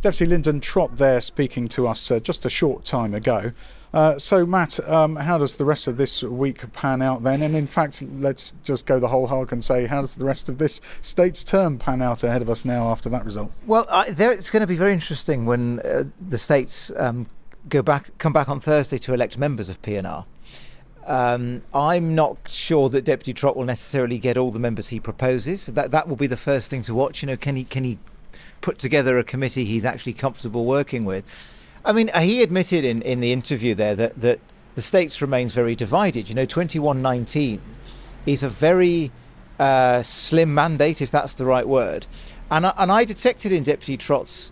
Deputy 0.00 0.26
Lyndon 0.26 0.61
Trott 0.61 0.97
there 0.97 1.21
speaking 1.21 1.66
to 1.68 1.88
us 1.88 2.12
just 2.23 2.44
a 2.44 2.50
short 2.50 2.85
time 2.85 3.14
ago. 3.14 3.52
Uh, 3.94 4.18
so, 4.18 4.44
Matt, 4.44 4.80
um, 4.88 5.14
how 5.14 5.38
does 5.38 5.56
the 5.56 5.64
rest 5.64 5.87
of 5.87 5.97
this 5.97 6.21
week 6.25 6.71
pan 6.73 7.00
out 7.00 7.23
then? 7.23 7.42
And 7.42 7.54
in 7.54 7.68
fact, 7.68 8.02
let's 8.18 8.52
just 8.64 8.87
go 8.87 8.99
the 8.99 9.06
whole 9.06 9.28
hog 9.28 9.52
and 9.52 9.64
say, 9.64 9.87
how 9.87 10.00
does 10.00 10.16
the 10.16 10.25
rest 10.25 10.49
of 10.49 10.59
this 10.59 10.80
state's 11.00 11.44
term 11.44 11.78
pan 11.78 12.02
out 12.02 12.25
ahead 12.25 12.42
of 12.42 12.50
us 12.50 12.64
now 12.64 12.88
after 12.88 13.09
that 13.11 13.25
result? 13.25 13.52
Well, 13.66 13.87
there, 14.11 14.33
it's 14.33 14.50
going 14.50 14.62
to 14.62 14.66
be 14.66 14.75
very 14.75 14.92
interesting 14.92 15.47
when 15.47 15.78
uh, 15.78 16.04
the 16.28 16.38
states 16.38 16.90
um, 16.97 17.28
go 17.68 17.83
back, 17.83 18.16
come 18.18 18.33
back 18.33 18.49
on 18.49 18.61
Thursday 18.61 18.99
to 18.99 19.14
elect 19.14 19.38
members 19.38 19.68
of 19.68 19.80
PNR. 19.83 20.25
Um, 21.06 21.62
I'm 21.75 22.14
not 22.14 22.38
sure 22.49 22.88
that 22.88 23.04
Deputy 23.04 23.35
Trott 23.35 23.56
will 23.56 23.64
necessarily 23.64 24.18
get 24.18 24.38
all 24.38 24.50
the 24.50 24.59
members 24.59 24.88
he 24.88 25.00
proposes. 25.00 25.66
That 25.66 25.90
that 25.90 26.09
will 26.09 26.16
be 26.16 26.26
the 26.26 26.37
first 26.37 26.71
thing 26.71 26.83
to 26.83 26.94
watch. 26.94 27.23
You 27.23 27.26
know, 27.26 27.37
can 27.37 27.56
he 27.56 27.64
can 27.64 27.85
he 27.85 27.99
put 28.64 28.78
together 28.78 29.18
a 29.18 29.25
committee 29.25 29.66
he's 29.66 29.85
actually 29.85 30.14
comfortable 30.14 30.64
working 30.64 31.04
with. 31.04 31.25
I 31.85 31.92
mean, 31.92 32.11
he 32.18 32.42
admitted 32.42 32.83
in, 32.83 33.02
in 33.02 33.21
the 33.21 33.30
interview 33.30 33.75
there 33.75 33.94
that, 33.94 34.18
that 34.18 34.40
the 34.75 34.80
states 34.80 35.21
remains 35.21 35.52
very 35.52 35.76
divided. 35.76 36.30
You 36.30 36.35
know, 36.35 36.47
2119 36.47 37.61
is 38.25 38.42
a 38.42 38.49
very 38.49 39.12
uh, 39.59 40.02
slim 40.02 40.54
mandate, 40.54 41.02
if 41.02 41.11
that's 41.11 41.35
the 41.35 41.44
right 41.44 41.68
word. 41.68 42.06
And 42.50 42.64
I, 42.64 42.73
and 42.78 42.90
I 42.90 43.04
detected 43.04 43.52
in 43.52 43.64
Deputy 43.64 43.99
Trott's 43.99 44.50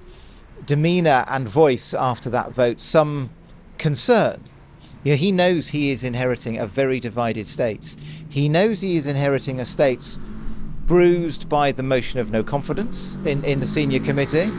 demeanour 0.67 1.25
and 1.29 1.49
voice 1.49 1.95
after 1.95 2.31
that 2.31 2.53
vote 2.53 2.81
some 2.81 3.31
concern. 3.79 4.49
You 5.05 5.13
know, 5.13 5.17
he 5.17 5.33
knows 5.33 5.69
he 5.69 5.91
is 5.91 6.05
inheriting 6.05 6.59
a 6.59 6.67
very 6.67 7.01
divided 7.01 7.49
states. 7.49 7.97
He 8.29 8.49
knows 8.49 8.81
he 8.81 8.97
is 8.97 9.07
inheriting 9.07 9.59
a 9.59 9.65
states 9.65 10.19
bruised 10.87 11.49
by 11.49 11.73
the 11.73 11.83
motion 11.83 12.21
of 12.21 12.31
no 12.31 12.45
confidence 12.45 13.17
in, 13.25 13.45
in 13.45 13.61
the 13.61 13.67
senior 13.67 13.99
committee. 13.99 14.51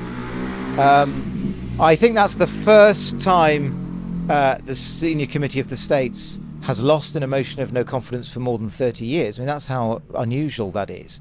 Um, 0.78 1.76
I 1.80 1.96
think 1.96 2.16
that's 2.16 2.36
the 2.36 2.48
first 2.48 3.20
time 3.20 4.28
uh, 4.30 4.58
the 4.66 4.76
senior 4.76 5.28
committee 5.28 5.60
of 5.60 5.70
the 5.70 5.78
states 5.78 6.40
has 6.62 6.82
lost 6.82 7.16
in 7.16 7.24
a 7.24 7.28
motion 7.28 7.62
of 7.62 7.74
no 7.74 7.84
confidence 7.84 8.32
for 8.32 8.40
more 8.40 8.58
than 8.58 8.70
30 8.70 9.06
years. 9.06 9.38
I 9.38 9.42
mean, 9.42 9.48
that's 9.48 9.68
how 9.68 10.02
unusual 10.16 10.72
that 10.72 10.90
is. 10.90 11.20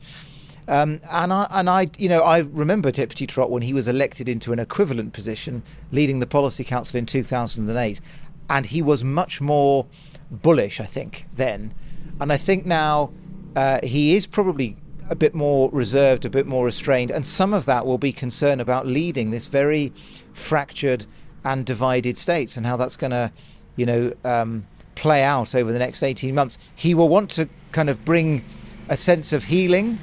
Um, 0.68 1.00
and 1.10 1.32
I, 1.32 1.46
and 1.50 1.68
I, 1.68 1.90
you 1.98 2.08
know, 2.08 2.22
I 2.22 2.38
remember 2.38 2.90
Deputy 2.92 3.26
Trott 3.26 3.50
when 3.50 3.62
he 3.62 3.72
was 3.72 3.88
elected 3.88 4.28
into 4.28 4.52
an 4.52 4.58
equivalent 4.58 5.12
position, 5.12 5.62
leading 5.90 6.20
the 6.20 6.26
Policy 6.26 6.64
Council 6.64 6.98
in 6.98 7.06
2008, 7.06 8.00
and 8.48 8.66
he 8.66 8.82
was 8.82 9.02
much 9.02 9.40
more 9.40 9.86
bullish, 10.30 10.80
I 10.80 10.84
think, 10.84 11.26
then. 11.34 11.74
And 12.20 12.32
I 12.32 12.36
think 12.36 12.64
now 12.64 13.12
uh, 13.56 13.80
he 13.82 14.14
is 14.14 14.26
probably 14.26 14.76
a 15.10 15.14
bit 15.14 15.34
more 15.34 15.68
reserved, 15.72 16.24
a 16.24 16.30
bit 16.30 16.46
more 16.46 16.64
restrained, 16.64 17.10
and 17.10 17.26
some 17.26 17.52
of 17.52 17.64
that 17.66 17.84
will 17.84 17.98
be 17.98 18.12
concern 18.12 18.60
about 18.60 18.86
leading 18.86 19.30
this 19.30 19.46
very 19.46 19.92
fractured 20.32 21.06
and 21.44 21.66
divided 21.66 22.16
states 22.16 22.56
and 22.56 22.66
how 22.66 22.76
that's 22.76 22.96
going 22.96 23.10
to, 23.10 23.32
you 23.76 23.84
know, 23.84 24.12
um, 24.24 24.66
play 24.94 25.22
out 25.22 25.54
over 25.54 25.72
the 25.72 25.78
next 25.78 26.02
18 26.02 26.34
months. 26.34 26.58
He 26.74 26.94
will 26.94 27.08
want 27.08 27.30
to 27.32 27.48
kind 27.72 27.90
of 27.90 28.04
bring 28.04 28.44
a 28.88 28.96
sense 28.96 29.32
of 29.32 29.44
healing, 29.44 29.98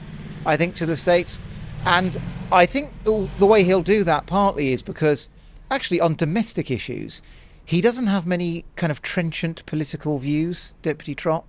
I 0.46 0.58
think, 0.58 0.76
to 0.76 0.86
the 0.86 0.98
states. 0.98 1.40
And 1.86 2.22
I 2.52 2.66
think 2.66 2.92
the 3.04 3.46
way 3.46 3.64
he'll 3.64 3.84
do 3.84 4.04
that 4.04 4.26
partly 4.26 4.74
is 4.74 4.82
because 4.82 5.30
actually 5.72 6.02
on 6.02 6.16
domestic 6.16 6.70
issues, 6.72 7.22
he 7.64 7.82
doesn't 7.82 8.08
have 8.08 8.26
many 8.26 8.66
kind 8.76 8.92
of 8.92 9.02
trenchant 9.02 9.66
political 9.66 10.18
views, 10.18 10.74
Deputy 10.82 11.14
Trott. 11.14 11.46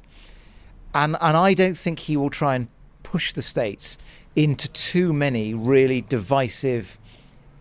And, 0.95 1.17
and 1.21 1.37
I 1.37 1.55
don't 1.55 1.79
think 1.79 2.01
he 2.01 2.17
will 2.17 2.31
try 2.31 2.55
and 2.55 2.69
push 3.03 3.33
the 3.33 3.43
states 3.43 3.97
into 4.37 4.69
too 4.69 5.13
many 5.13 5.55
really 5.55 6.03
divisive 6.03 6.99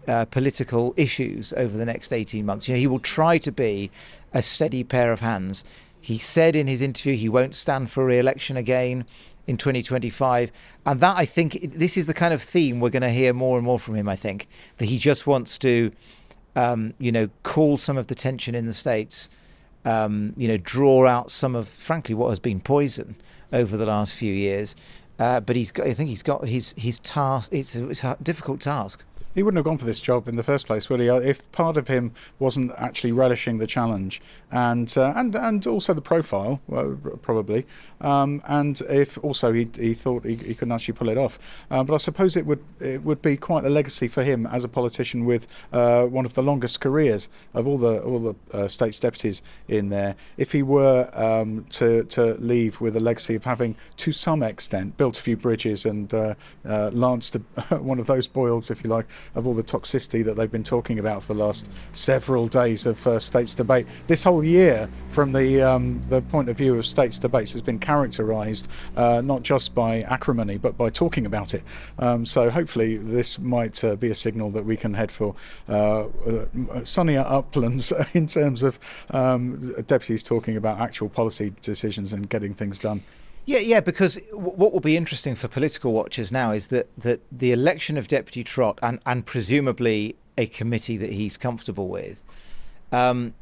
uh, 0.08 0.26
political 0.26 0.94
issues 0.98 1.54
over 1.54 1.78
the 1.78 1.86
next 1.86 2.12
18 2.12 2.46
months. 2.46 2.68
You 2.68 2.76
know, 2.76 2.80
he 2.80 2.88
will 2.88 3.00
try 3.00 3.38
to 3.38 3.52
be 3.52 3.92
a 4.34 4.42
steady 4.42 4.84
pair 4.84 5.12
of 5.12 5.22
hands. 5.22 5.64
He 6.02 6.18
said 6.18 6.56
in 6.56 6.68
his 6.68 6.82
interview 6.82 7.16
he 7.16 7.30
won't 7.30 7.56
stand 7.56 7.90
for 7.90 8.06
re-election 8.06 8.58
again 8.58 9.06
in 9.50 9.58
2025, 9.58 10.52
and 10.86 11.02
that 11.02 11.18
I 11.18 11.26
think 11.26 11.74
this 11.74 11.98
is 11.98 12.06
the 12.06 12.14
kind 12.14 12.36
of 12.36 12.42
theme 12.42 12.80
we're 12.80 12.92
going 12.92 13.02
to 13.02 13.10
hear 13.10 13.34
more 13.34 13.58
and 13.58 13.66
more 13.66 13.80
from 13.80 13.96
him. 13.96 14.08
I 14.08 14.16
think 14.16 14.48
that 14.78 14.86
he 14.86 15.00
just 15.00 15.26
wants 15.26 15.58
to, 15.58 15.92
um, 16.56 16.94
you 17.00 17.12
know, 17.12 17.30
cool 17.42 17.78
some 17.78 17.98
of 17.98 18.08
the 18.08 18.16
tension 18.16 18.54
in 18.54 18.68
the 18.68 18.76
states, 18.76 19.28
um, 19.86 20.34
you 20.38 20.48
know, 20.48 20.58
draw 20.58 21.08
out 21.08 21.32
some 21.32 21.56
of, 21.56 21.68
frankly, 21.68 22.14
what 22.14 22.30
has 22.30 22.38
been 22.38 22.60
poison 22.60 23.16
over 23.52 23.76
the 23.76 23.88
last 23.88 24.14
few 24.14 24.32
years. 24.32 24.76
Uh, 25.18 25.40
but 25.40 25.56
he's 25.56 25.72
got, 25.72 25.88
I 25.88 25.94
think 25.96 26.10
he's 26.10 26.24
got 26.24 26.48
his 26.48 26.74
his 26.78 27.00
task. 27.00 27.52
It's 27.52 27.76
a, 27.76 27.90
it's 27.90 28.04
a 28.04 28.18
difficult 28.22 28.62
task 28.62 29.04
he 29.36 29.44
wouldn't 29.44 29.58
have 29.58 29.66
gone 29.66 29.78
for 29.78 29.86
this 29.86 30.02
job 30.02 30.28
in 30.28 30.36
the 30.36 30.44
first 30.44 30.66
place, 30.66 30.90
would 30.90 31.00
he? 31.00 31.10
Uh, 31.10 31.18
if 31.18 31.50
part 31.52 31.78
of 31.78 31.88
him 31.88 32.12
wasn't 32.40 32.72
actually 32.78 33.12
relishing 33.12 33.60
the 33.60 33.68
challenge 33.68 34.22
and 34.52 34.98
uh, 34.98 35.14
and 35.16 35.36
and 35.36 35.68
also 35.68 35.94
the 35.94 36.02
profile, 36.02 36.60
well, 36.68 36.98
probably, 37.22 37.66
um, 38.02 38.42
and 38.46 38.82
if 38.90 39.18
also 39.24 39.54
he, 39.54 39.70
he 39.76 39.94
thought 39.94 40.26
he, 40.26 40.36
he 40.36 40.56
couldn't 40.56 40.72
actually 40.72 40.96
pull 40.96 41.10
it 41.10 41.18
off. 41.18 41.38
Uh, 41.70 41.84
but 41.84 41.94
I 41.94 41.98
suppose 41.98 42.36
it 42.36 42.46
would 42.46 42.64
it 42.80 43.04
would 43.04 43.22
be 43.22 43.38
quite 43.38 43.66
a 43.66 43.70
legacy 43.70 44.08
for 44.08 44.24
him 44.24 44.48
as 44.48 44.64
a 44.64 44.68
politician 44.68 45.26
with 45.26 45.48
uh, 45.72 46.06
one 46.06 46.26
of 46.26 46.34
the 46.34 46.44
longest 46.44 46.82
careers 46.82 47.30
of 47.54 47.68
all 47.68 47.78
the 47.78 48.02
all 48.02 48.20
the 48.20 48.36
uh, 48.58 48.68
state's 48.68 49.00
deputies 49.00 49.44
in 49.68 49.90
there. 49.90 50.16
If 50.38 50.52
he 50.52 50.64
were 50.64 51.10
um, 51.14 51.66
to 51.72 52.04
to 52.06 52.34
leave 52.36 52.82
with 52.82 52.96
a 52.96 53.00
legacy 53.00 53.36
of 53.36 53.44
having, 53.44 53.76
to 53.98 54.12
some 54.12 54.42
extent, 54.42 54.98
built 54.98 55.20
a 55.20 55.22
few 55.22 55.38
bridges 55.38 55.86
and 55.86 56.12
uh, 56.14 56.34
lanced 56.66 57.36
a, 57.36 57.40
one 57.78 58.00
of 58.00 58.08
those 58.08 58.28
boils, 58.28 58.72
if 58.72 58.84
you 58.84 58.90
like, 58.90 59.06
of 59.36 59.48
all 59.48 59.54
the 59.54 59.64
toxicity 59.64 60.24
that 60.24 60.36
they've 60.36 60.52
been 60.52 60.64
talking 60.64 61.00
about 61.00 61.24
for 61.24 61.34
the 61.34 61.40
last 61.40 61.70
several 61.94 62.48
days 62.48 62.86
of 62.86 63.06
uh, 63.08 63.20
states 63.20 63.56
debate. 63.56 63.88
This 64.08 64.24
whole 64.24 64.44
year, 64.44 64.90
from 65.10 65.32
the 65.32 65.62
um, 65.62 66.02
the 66.10 66.22
point 66.22 66.50
of 66.50 66.58
view 66.58 66.76
of 66.76 66.86
states 66.86 67.20
debates, 67.20 67.52
has 67.54 67.62
been 67.62 67.80
characterised 67.80 68.68
uh, 68.96 69.22
not 69.22 69.44
just 69.44 69.74
by 69.76 70.02
acrimony 70.02 70.58
but 70.58 70.78
by 70.78 70.90
talking 70.90 71.26
about 71.26 71.54
it. 71.54 71.64
Um, 71.98 72.26
so 72.26 72.50
hopefully, 72.50 72.98
this 72.98 73.40
might 73.40 73.84
uh, 73.84 73.96
be 73.96 74.10
a 74.10 74.16
signal 74.16 74.52
that 74.52 74.66
we 74.66 74.78
can 74.78 74.94
head 74.94 75.12
for 75.12 75.36
uh, 75.68 76.06
uh, 76.06 76.46
sunnier 76.84 77.26
uplands 77.28 77.92
in 78.14 78.28
terms 78.28 78.64
of 78.64 78.80
um, 79.12 79.74
deputies 79.88 80.24
talking 80.24 80.56
about 80.56 80.80
actual 80.80 81.10
policy 81.10 81.54
decisions 81.62 82.14
and 82.14 82.30
getting 82.30 82.54
things 82.54 82.80
done. 82.80 83.04
Yeah, 83.46 83.60
yeah, 83.60 83.80
because 83.80 84.20
what 84.32 84.72
will 84.72 84.80
be 84.80 84.96
interesting 84.96 85.36
for 85.36 85.48
political 85.48 85.92
watchers 85.92 86.32
now 86.32 86.52
is 86.52 86.68
that, 86.68 86.88
that 86.98 87.22
the 87.32 87.52
election 87.52 87.98
of 87.98 88.08
Deputy 88.08 88.44
Trott 88.44 88.78
and, 88.84 89.00
and 89.06 89.26
presumably 89.26 90.16
a 90.38 90.46
committee 90.46 90.98
that 90.98 91.12
he's 91.12 91.36
comfortable 91.36 91.88
with 91.88 92.24
um, 92.92 93.34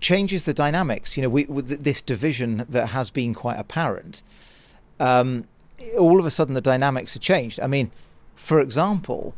changes 0.00 0.44
the 0.44 0.54
dynamics. 0.54 1.16
You 1.16 1.24
know, 1.24 1.28
we, 1.28 1.44
this 1.44 2.00
division 2.00 2.64
that 2.68 2.88
has 2.88 3.10
been 3.10 3.34
quite 3.34 3.58
apparent, 3.58 4.22
um, 4.98 5.46
all 5.98 6.18
of 6.18 6.26
a 6.26 6.30
sudden 6.30 6.54
the 6.54 6.60
dynamics 6.60 7.14
are 7.14 7.20
changed. 7.20 7.60
I 7.60 7.66
mean, 7.66 7.90
for 8.34 8.60
example, 8.60 9.34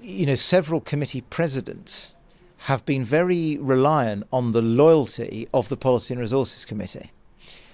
you 0.00 0.26
know, 0.26 0.34
several 0.34 0.80
committee 0.80 1.22
presidents 1.22 2.16
have 2.58 2.84
been 2.84 3.04
very 3.04 3.56
reliant 3.58 4.26
on 4.32 4.52
the 4.52 4.62
loyalty 4.62 5.48
of 5.52 5.68
the 5.68 5.76
Policy 5.76 6.14
and 6.14 6.20
Resources 6.20 6.64
Committee. 6.64 7.10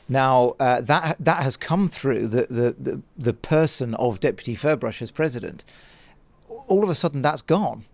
Now 0.08 0.56
uh, 0.58 0.80
that 0.82 1.16
that 1.20 1.42
has 1.42 1.56
come 1.56 1.88
through 1.88 2.28
the, 2.28 2.46
the, 2.48 2.74
the 2.78 3.02
the 3.16 3.34
person 3.34 3.94
of 3.94 4.20
Deputy 4.20 4.56
Ferbrache 4.56 5.02
as 5.02 5.10
president. 5.10 5.64
All 6.48 6.82
of 6.82 6.90
a 6.90 6.94
sudden, 6.94 7.22
that's 7.22 7.42
gone, 7.42 7.84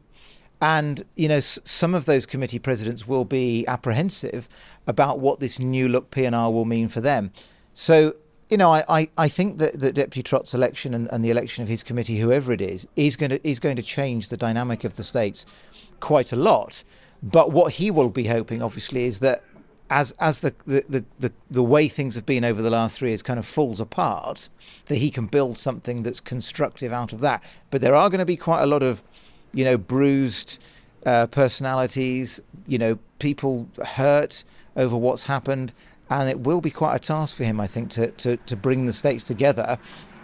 and 0.60 1.04
you 1.16 1.28
know 1.28 1.36
s- 1.36 1.58
some 1.64 1.94
of 1.94 2.06
those 2.06 2.26
committee 2.26 2.58
presidents 2.58 3.06
will 3.06 3.24
be 3.24 3.66
apprehensive 3.66 4.48
about 4.86 5.18
what 5.18 5.40
this 5.40 5.58
new 5.58 5.88
look 5.88 6.10
PNR 6.10 6.52
will 6.52 6.64
mean 6.64 6.88
for 6.88 7.00
them. 7.00 7.32
So 7.72 8.14
you 8.50 8.56
know, 8.56 8.70
I, 8.70 8.84
I, 8.88 9.10
I 9.16 9.28
think 9.28 9.58
that, 9.58 9.80
that 9.80 9.94
Deputy 9.94 10.22
Trott's 10.22 10.54
election 10.54 10.94
and, 10.94 11.08
and 11.10 11.24
the 11.24 11.30
election 11.30 11.62
of 11.62 11.68
his 11.68 11.82
committee, 11.82 12.18
whoever 12.18 12.52
it 12.52 12.60
is, 12.60 12.86
is 12.96 13.16
going 13.16 13.30
to 13.30 13.48
is 13.48 13.58
going 13.58 13.76
to 13.76 13.82
change 13.82 14.28
the 14.28 14.36
dynamic 14.36 14.84
of 14.84 14.94
the 14.94 15.02
states 15.02 15.46
quite 16.00 16.32
a 16.32 16.36
lot. 16.36 16.84
But 17.22 17.52
what 17.52 17.72
he 17.74 17.90
will 17.90 18.10
be 18.10 18.26
hoping, 18.26 18.62
obviously, 18.62 19.04
is 19.04 19.20
that 19.20 19.42
as 19.90 20.12
as 20.12 20.40
the, 20.40 20.54
the, 20.66 21.04
the, 21.18 21.32
the, 21.50 21.62
way 21.62 21.88
things 21.88 22.14
have 22.14 22.24
been 22.24 22.44
over 22.44 22.62
the 22.62 22.70
last 22.70 22.98
three 22.98 23.10
years 23.10 23.22
kind 23.22 23.38
of 23.38 23.46
falls 23.46 23.80
apart, 23.80 24.48
that 24.86 24.96
he 24.96 25.10
can 25.10 25.26
build 25.26 25.58
something 25.58 26.02
that's 26.02 26.20
constructive 26.20 26.92
out 26.92 27.12
of 27.12 27.20
that. 27.20 27.42
But 27.70 27.80
there 27.80 27.94
are 27.94 28.08
going 28.08 28.20
to 28.20 28.24
be 28.24 28.36
quite 28.36 28.62
a 28.62 28.66
lot 28.66 28.82
of, 28.82 29.02
you 29.52 29.64
know, 29.64 29.76
bruised 29.76 30.58
uh, 31.04 31.26
personalities, 31.26 32.40
you 32.66 32.78
know, 32.78 32.98
people 33.18 33.68
hurt 33.84 34.44
over 34.74 34.96
what's 34.96 35.24
happened, 35.24 35.72
and 36.08 36.28
it 36.28 36.40
will 36.40 36.60
be 36.60 36.70
quite 36.70 36.96
a 36.96 36.98
task 36.98 37.36
for 37.36 37.44
him, 37.44 37.60
I 37.60 37.66
think, 37.66 37.90
to 37.90 38.10
to, 38.10 38.36
to 38.38 38.56
bring 38.56 38.86
the 38.86 38.92
states 38.92 39.24
together 39.24 39.78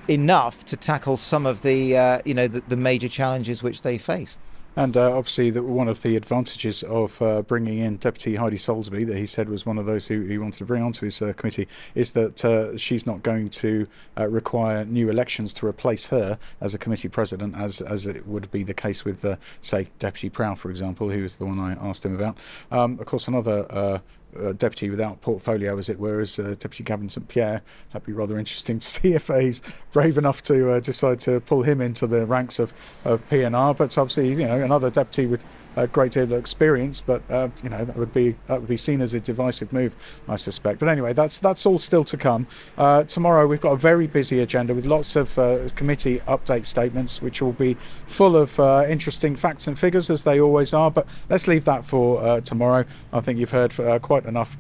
enough 0.08 0.64
to 0.64 0.76
tackle 0.76 1.16
some 1.16 1.46
of 1.46 1.62
the 1.62 1.96
uh, 1.96 2.20
you 2.24 2.34
know 2.34 2.48
the, 2.48 2.60
the 2.68 2.76
major 2.76 3.08
challenges 3.08 3.62
which 3.62 3.82
they 3.82 3.98
face. 3.98 4.38
And 4.80 4.96
uh, 4.96 5.14
obviously, 5.14 5.50
one 5.50 5.88
of 5.88 6.00
the 6.00 6.16
advantages 6.16 6.82
of 6.84 7.20
uh, 7.20 7.42
bringing 7.42 7.80
in 7.80 7.98
Deputy 7.98 8.36
Heidi 8.36 8.56
Soulsby, 8.56 9.06
that 9.08 9.18
he 9.18 9.26
said 9.26 9.50
was 9.50 9.66
one 9.66 9.76
of 9.76 9.84
those 9.84 10.06
who 10.06 10.22
he 10.22 10.38
wanted 10.38 10.56
to 10.56 10.64
bring 10.64 10.82
onto 10.82 11.04
his 11.04 11.20
uh, 11.20 11.34
committee, 11.34 11.68
is 11.94 12.12
that 12.12 12.42
uh, 12.46 12.78
she's 12.78 13.04
not 13.04 13.22
going 13.22 13.50
to 13.50 13.86
uh, 14.18 14.26
require 14.26 14.86
new 14.86 15.10
elections 15.10 15.52
to 15.52 15.66
replace 15.66 16.06
her 16.06 16.38
as 16.62 16.72
a 16.72 16.78
committee 16.78 17.08
president, 17.10 17.56
as 17.56 17.82
as 17.82 18.06
it 18.06 18.26
would 18.26 18.50
be 18.50 18.62
the 18.62 18.72
case 18.72 19.04
with, 19.04 19.22
uh, 19.22 19.36
say, 19.60 19.88
Deputy 19.98 20.30
Prow, 20.30 20.54
for 20.54 20.70
example, 20.70 21.10
who 21.10 21.24
was 21.24 21.36
the 21.36 21.44
one 21.44 21.60
I 21.60 21.72
asked 21.86 22.06
him 22.06 22.14
about. 22.14 22.38
Um, 22.70 22.98
of 22.98 23.04
course, 23.04 23.28
another 23.28 24.00
uh, 24.38 24.52
deputy 24.52 24.90
without 24.90 25.20
portfolio, 25.20 25.78
as 25.78 25.88
it 25.88 25.98
were, 25.98 26.20
as 26.20 26.38
uh, 26.38 26.54
Deputy 26.58 26.84
Gavin 26.84 27.08
St 27.08 27.26
Pierre. 27.28 27.62
That'd 27.92 28.06
be 28.06 28.12
rather 28.12 28.38
interesting 28.38 28.78
to 28.78 28.88
see 28.88 29.14
if 29.14 29.28
he's 29.28 29.62
brave 29.92 30.18
enough 30.18 30.42
to 30.44 30.72
uh, 30.72 30.80
decide 30.80 31.20
to 31.20 31.40
pull 31.40 31.62
him 31.62 31.80
into 31.80 32.06
the 32.06 32.26
ranks 32.26 32.58
of, 32.58 32.72
of 33.04 33.26
PNR. 33.28 33.76
But 33.76 33.96
obviously, 33.98 34.28
you 34.30 34.46
know, 34.46 34.60
another 34.60 34.90
deputy 34.90 35.26
with 35.26 35.44
a 35.76 35.86
great 35.86 36.12
deal 36.12 36.24
of 36.24 36.32
experience, 36.32 37.00
but 37.00 37.22
uh, 37.30 37.48
you 37.62 37.68
know 37.68 37.84
that 37.84 37.96
would 37.96 38.12
be 38.12 38.36
that 38.46 38.60
would 38.60 38.68
be 38.68 38.76
seen 38.76 39.00
as 39.00 39.14
a 39.14 39.20
divisive 39.20 39.72
move, 39.72 39.94
I 40.28 40.36
suspect. 40.36 40.80
But 40.80 40.88
anyway, 40.88 41.12
that's 41.12 41.38
that's 41.38 41.66
all 41.66 41.78
still 41.78 42.04
to 42.04 42.16
come. 42.16 42.46
Uh, 42.76 43.04
tomorrow 43.04 43.46
we've 43.46 43.60
got 43.60 43.72
a 43.72 43.76
very 43.76 44.06
busy 44.06 44.40
agenda 44.40 44.74
with 44.74 44.86
lots 44.86 45.16
of 45.16 45.38
uh, 45.38 45.68
committee 45.76 46.20
update 46.20 46.66
statements, 46.66 47.22
which 47.22 47.40
will 47.40 47.52
be 47.52 47.74
full 48.06 48.36
of 48.36 48.58
uh, 48.58 48.84
interesting 48.88 49.36
facts 49.36 49.66
and 49.66 49.78
figures 49.78 50.10
as 50.10 50.24
they 50.24 50.40
always 50.40 50.72
are. 50.72 50.90
But 50.90 51.06
let's 51.28 51.46
leave 51.46 51.64
that 51.64 51.84
for 51.84 52.20
uh, 52.22 52.40
tomorrow. 52.40 52.84
I 53.12 53.20
think 53.20 53.38
you've 53.38 53.50
heard 53.50 53.78
uh, 53.78 53.98
quite 53.98 54.26
enough 54.26 54.56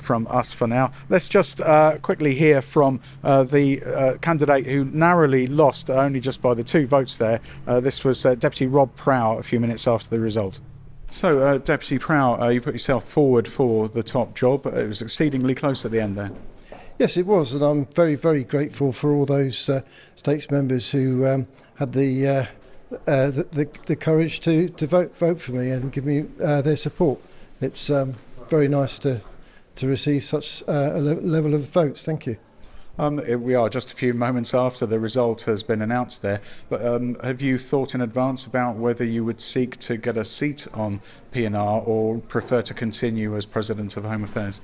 from 0.00 0.26
us 0.30 0.54
for 0.54 0.66
now. 0.66 0.90
Let's 1.10 1.28
just 1.28 1.58
quickly 2.00 2.34
hear 2.34 2.62
from 2.62 3.00
the 3.22 4.16
candidate 4.22 4.64
who 4.64 4.86
narrowly 4.86 5.46
lost, 5.46 5.90
only 5.90 6.20
just 6.20 6.40
by 6.40 6.54
the 6.54 6.64
two 6.64 6.86
votes 6.86 7.18
there. 7.18 7.40
this 7.66 8.02
was 8.02 8.22
Deputy 8.22 8.66
Rob 8.66 8.96
Prow 8.96 9.36
a 9.36 9.42
few 9.42 9.60
minutes 9.60 9.86
after 9.86 10.08
the 10.08 10.20
result. 10.20 10.60
So, 11.14 11.38
uh, 11.38 11.58
Deputy 11.58 12.00
Prow, 12.00 12.42
uh, 12.42 12.48
you 12.48 12.60
put 12.60 12.74
yourself 12.74 13.08
forward 13.08 13.46
for 13.46 13.88
the 13.88 14.02
top 14.02 14.34
job. 14.34 14.66
It 14.66 14.88
was 14.88 15.00
exceedingly 15.00 15.54
close 15.54 15.84
at 15.84 15.92
the 15.92 16.00
end 16.00 16.18
there. 16.18 16.32
Yes, 16.98 17.16
it 17.16 17.24
was, 17.24 17.54
and 17.54 17.62
I'm 17.62 17.86
very, 17.86 18.16
very 18.16 18.42
grateful 18.42 18.90
for 18.90 19.14
all 19.14 19.24
those 19.24 19.68
uh, 19.68 19.82
stakes 20.16 20.50
members 20.50 20.90
who 20.90 21.24
um, 21.24 21.46
had 21.76 21.92
the, 21.92 22.26
uh, 22.26 22.46
uh, 23.06 23.30
the, 23.30 23.46
the, 23.52 23.68
the 23.86 23.94
courage 23.94 24.40
to, 24.40 24.70
to 24.70 24.88
vote 24.88 25.14
vote 25.14 25.40
for 25.40 25.52
me 25.52 25.70
and 25.70 25.92
give 25.92 26.04
me 26.04 26.24
uh, 26.42 26.62
their 26.62 26.74
support. 26.74 27.20
It's 27.60 27.90
um, 27.90 28.16
very 28.48 28.66
nice 28.66 28.98
to 28.98 29.20
to 29.76 29.86
receive 29.86 30.24
such 30.24 30.64
a 30.66 30.98
level 30.98 31.54
of 31.54 31.62
votes. 31.68 32.04
Thank 32.04 32.26
you. 32.26 32.38
Um, 32.96 33.16
we 33.42 33.56
are 33.56 33.68
just 33.68 33.92
a 33.92 33.96
few 33.96 34.14
moments 34.14 34.54
after 34.54 34.86
the 34.86 35.00
result 35.00 35.42
has 35.42 35.64
been 35.64 35.82
announced 35.82 36.22
there, 36.22 36.40
but 36.68 36.84
um, 36.86 37.16
have 37.24 37.42
you 37.42 37.58
thought 37.58 37.92
in 37.94 38.00
advance 38.00 38.46
about 38.46 38.76
whether 38.76 39.04
you 39.04 39.24
would 39.24 39.40
seek 39.40 39.76
to 39.78 39.96
get 39.96 40.16
a 40.16 40.24
seat 40.24 40.68
on 40.72 41.00
PNR 41.32 41.86
or 41.88 42.18
prefer 42.18 42.62
to 42.62 42.72
continue 42.72 43.36
as 43.36 43.46
President 43.46 43.96
of 43.96 44.04
Home 44.04 44.22
Affairs? 44.22 44.60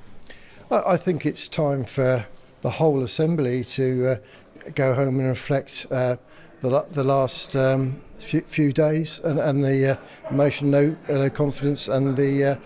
I 0.71 0.97
think 0.97 1.27
it's 1.27 1.49
time 1.49 1.85
for 1.85 2.25
the 2.61 2.71
whole 2.71 3.03
Assembly 3.03 3.65
to 3.65 4.07
uh, 4.07 4.71
go 4.77 4.95
home 4.95 5.19
and 5.19 5.29
reflect 5.29 5.89
uh, 5.91 6.17
the, 6.61 6.87
the 6.93 7.03
last 7.03 7.57
um, 7.57 8.01
few, 8.19 8.43
few, 8.43 8.73
days 8.73 9.19
and, 9.25 9.41
and 9.41 9.65
the 9.65 9.93
uh, 9.99 10.33
motion 10.33 10.71
no, 10.71 10.97
no 11.09 11.29
confidence 11.31 11.89
and 11.89 12.17
the, 12.17 12.45
uh, 12.45 12.57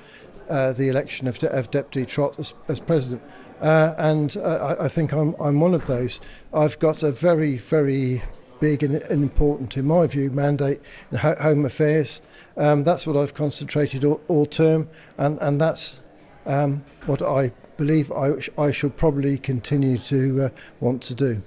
uh, 0.52 0.73
the 0.75 0.88
election 0.88 1.26
of, 1.26 1.42
of 1.44 1.71
Deputy 1.71 2.04
Trott 2.04 2.38
as, 2.38 2.52
as 2.68 2.80
President. 2.80 3.23
Uh, 3.64 3.94
and 3.97 4.37
uh, 4.37 4.76
I, 4.78 4.85
I, 4.85 4.88
think 4.88 5.12
I'm, 5.12 5.35
I'm 5.40 5.59
one 5.59 5.73
of 5.73 5.87
those. 5.87 6.21
I've 6.52 6.78
got 6.78 7.02
a 7.02 7.11
very, 7.11 7.56
very 7.56 8.23
big 8.61 8.83
and, 8.83 8.97
important, 9.11 9.78
in 9.78 9.87
my 9.87 10.06
view, 10.06 10.28
mandate 10.30 10.83
in 11.11 11.16
ho- 11.16 11.37
home 11.40 11.64
affairs. 11.64 12.21
Um, 12.59 12.83
that's 12.83 13.06
what 13.06 13.16
I've 13.16 13.33
concentrated 13.33 14.04
all, 14.04 14.21
all 14.28 14.44
term, 14.44 14.90
and, 15.16 15.38
and 15.40 15.59
that's 15.59 15.99
um, 16.44 16.85
what 17.06 17.23
I 17.23 17.52
believe 17.78 18.12
I, 18.12 18.35
I 18.59 18.71
should 18.71 18.97
probably 18.97 19.38
continue 19.38 19.97
to 19.97 20.42
uh, 20.42 20.49
want 20.80 21.02
to 21.04 21.14
do. 21.14 21.40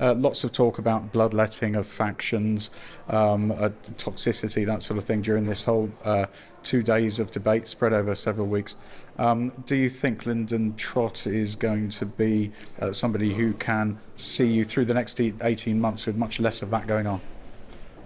Uh, 0.00 0.14
lots 0.14 0.44
of 0.44 0.52
talk 0.52 0.78
about 0.78 1.12
bloodletting 1.12 1.74
of 1.74 1.86
factions, 1.86 2.70
um, 3.08 3.50
uh, 3.52 3.70
toxicity, 3.96 4.64
that 4.64 4.82
sort 4.82 4.96
of 4.96 5.04
thing 5.04 5.20
during 5.20 5.46
this 5.46 5.64
whole 5.64 5.90
uh, 6.04 6.26
two 6.62 6.82
days 6.82 7.18
of 7.18 7.30
debate 7.30 7.66
spread 7.66 7.92
over 7.92 8.14
several 8.14 8.46
weeks. 8.46 8.76
Um, 9.18 9.52
do 9.66 9.74
you 9.74 9.90
think 9.90 10.26
Lyndon 10.26 10.76
Trott 10.76 11.26
is 11.26 11.56
going 11.56 11.88
to 11.90 12.06
be 12.06 12.52
uh, 12.80 12.92
somebody 12.92 13.34
who 13.34 13.52
can 13.54 13.98
see 14.16 14.46
you 14.46 14.64
through 14.64 14.84
the 14.84 14.94
next 14.94 15.20
18 15.20 15.80
months 15.80 16.06
with 16.06 16.16
much 16.16 16.38
less 16.38 16.62
of 16.62 16.70
that 16.70 16.86
going 16.86 17.06
on? 17.06 17.20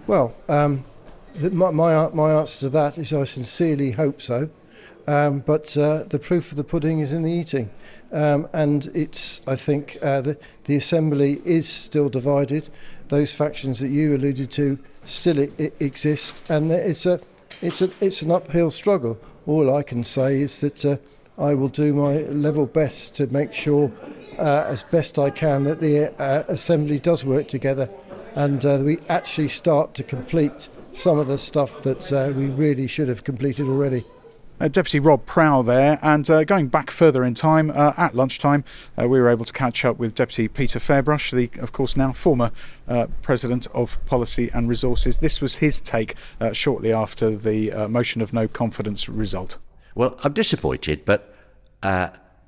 Well, 0.07 0.35
um, 0.49 0.83
the, 1.35 1.51
my, 1.51 1.71
my, 1.71 2.09
my 2.09 2.33
answer 2.33 2.59
to 2.61 2.69
that 2.69 2.97
is 2.97 3.13
I 3.13 3.23
sincerely 3.23 3.91
hope 3.91 4.21
so. 4.21 4.49
Um, 5.05 5.39
but 5.39 5.75
uh, 5.77 6.03
the 6.03 6.19
proof 6.19 6.51
of 6.51 6.57
the 6.57 6.63
pudding 6.63 6.99
is 6.99 7.11
in 7.11 7.23
the 7.23 7.31
eating. 7.31 7.69
Um, 8.13 8.47
and 8.53 8.91
it's, 8.93 9.41
I 9.47 9.55
think, 9.55 9.97
uh, 10.03 10.21
the, 10.21 10.37
the 10.65 10.75
Assembly 10.75 11.41
is 11.43 11.67
still 11.67 12.09
divided. 12.09 12.69
Those 13.07 13.33
factions 13.33 13.79
that 13.79 13.89
you 13.89 14.15
alluded 14.15 14.51
to 14.51 14.77
still 15.03 15.39
exist, 15.79 16.43
and 16.47 16.71
it's, 16.71 17.07
a, 17.07 17.19
it's, 17.61 17.81
a, 17.81 17.89
it's 17.99 18.21
an 18.21 18.31
uphill 18.31 18.69
struggle. 18.69 19.17
All 19.47 19.75
I 19.75 19.81
can 19.81 20.03
say 20.03 20.41
is 20.41 20.61
that 20.61 20.85
uh, 20.85 20.97
I 21.39 21.55
will 21.55 21.69
do 21.69 21.91
my 21.93 22.17
level 22.29 22.67
best 22.67 23.15
to 23.15 23.25
make 23.27 23.51
sure, 23.51 23.91
uh, 24.37 24.65
as 24.67 24.83
best 24.83 25.17
I 25.17 25.31
can, 25.31 25.63
that 25.63 25.81
the 25.81 26.13
uh, 26.21 26.43
Assembly 26.47 26.99
does 26.99 27.25
work 27.25 27.47
together 27.47 27.89
and 28.35 28.65
uh, 28.65 28.79
we 28.83 28.99
actually 29.09 29.47
start 29.47 29.93
to 29.95 30.03
complete 30.03 30.69
some 30.93 31.19
of 31.19 31.27
the 31.27 31.37
stuff 31.37 31.81
that 31.81 32.33
we 32.35 32.45
really 32.47 32.87
should 32.87 33.07
have 33.07 33.23
completed 33.23 33.67
already. 33.67 34.03
Uh, 34.63 34.69
Deputy 34.69 34.97
Rob 34.97 35.25
Prow 35.25 35.61
there. 35.61 35.99
And 36.01 36.29
uh, 36.29 36.45
going 36.45 36.67
back 36.67 36.89
further 36.89 37.25
in 37.25 37.33
time, 37.33 37.69
uh, 37.69 37.91
at 37.97 38.15
lunchtime, 38.15 38.63
uh, 38.97 39.09
we 39.09 39.19
were 39.19 39.27
able 39.27 39.43
to 39.43 39.51
catch 39.51 39.83
up 39.83 39.97
with 39.97 40.15
Deputy 40.15 40.47
Peter 40.47 40.79
Ferbrache, 40.79 41.31
the, 41.31 41.61
of 41.61 41.73
course, 41.73 41.97
now 41.97 42.13
former 42.13 42.49
uh, 42.87 43.07
President 43.21 43.67
of 43.73 43.97
Policy 44.05 44.49
and 44.53 44.69
Resources. 44.69 45.19
This 45.19 45.41
was 45.41 45.57
his 45.57 45.81
take 45.81 46.15
uh, 46.39 46.53
shortly 46.53 46.93
after 46.93 47.35
the 47.35 47.71
motion 47.89 48.21
of 48.21 48.31
no 48.31 48.47
confidence 48.47 49.09
result. 49.09 49.57
Well, 49.95 50.17
I'm 50.23 50.31
disappointed, 50.31 51.03
but 51.03 51.35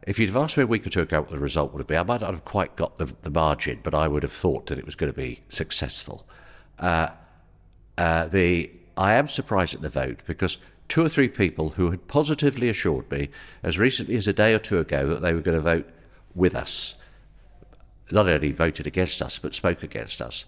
if 0.07 0.17
you'd 0.17 0.29
have 0.29 0.41
asked 0.41 0.55
me 0.55 0.63
a 0.63 0.67
week 0.67 0.87
or 0.87 0.91
two 0.91 1.01
ago 1.01 1.19
what 1.19 1.31
the 1.31 1.37
result 1.37 1.73
would 1.73 1.79
have 1.79 1.87
been, 1.87 1.99
I 1.99 2.03
might 2.03 2.21
not 2.21 2.31
have 2.31 2.45
quite 2.45 2.77
got 2.77 2.95
the, 2.95 3.13
the 3.23 3.29
margin, 3.29 3.81
but 3.83 3.93
I 3.93 4.07
would 4.07 4.23
have 4.23 4.31
thought 4.31 4.67
that 4.67 4.79
it 4.79 4.85
was 4.85 4.95
going 4.95 5.11
to 5.11 5.17
be 5.17 5.41
successful. 5.49 6.25
the 6.79 8.69
I 8.97 9.15
am 9.15 9.27
surprised 9.27 9.73
at 9.73 9.81
the 9.81 9.89
vote 9.89 10.21
because 10.25 10.57
two 10.87 11.03
or 11.03 11.09
three 11.09 11.27
people 11.27 11.69
who 11.71 11.91
had 11.91 12.07
positively 12.07 12.69
assured 12.69 13.09
me 13.11 13.29
as 13.63 13.79
recently 13.79 14.15
as 14.15 14.27
a 14.27 14.33
day 14.33 14.53
or 14.53 14.59
two 14.59 14.77
ago 14.77 15.07
that 15.07 15.21
they 15.21 15.33
were 15.33 15.41
going 15.41 15.57
to 15.57 15.61
vote 15.61 15.89
with 16.33 16.55
us. 16.55 16.95
Not 18.11 18.27
only 18.27 18.51
voted 18.51 18.85
against 18.85 19.21
us, 19.21 19.39
but 19.39 19.53
spoke 19.53 19.83
against 19.83 20.21
us. 20.21 20.45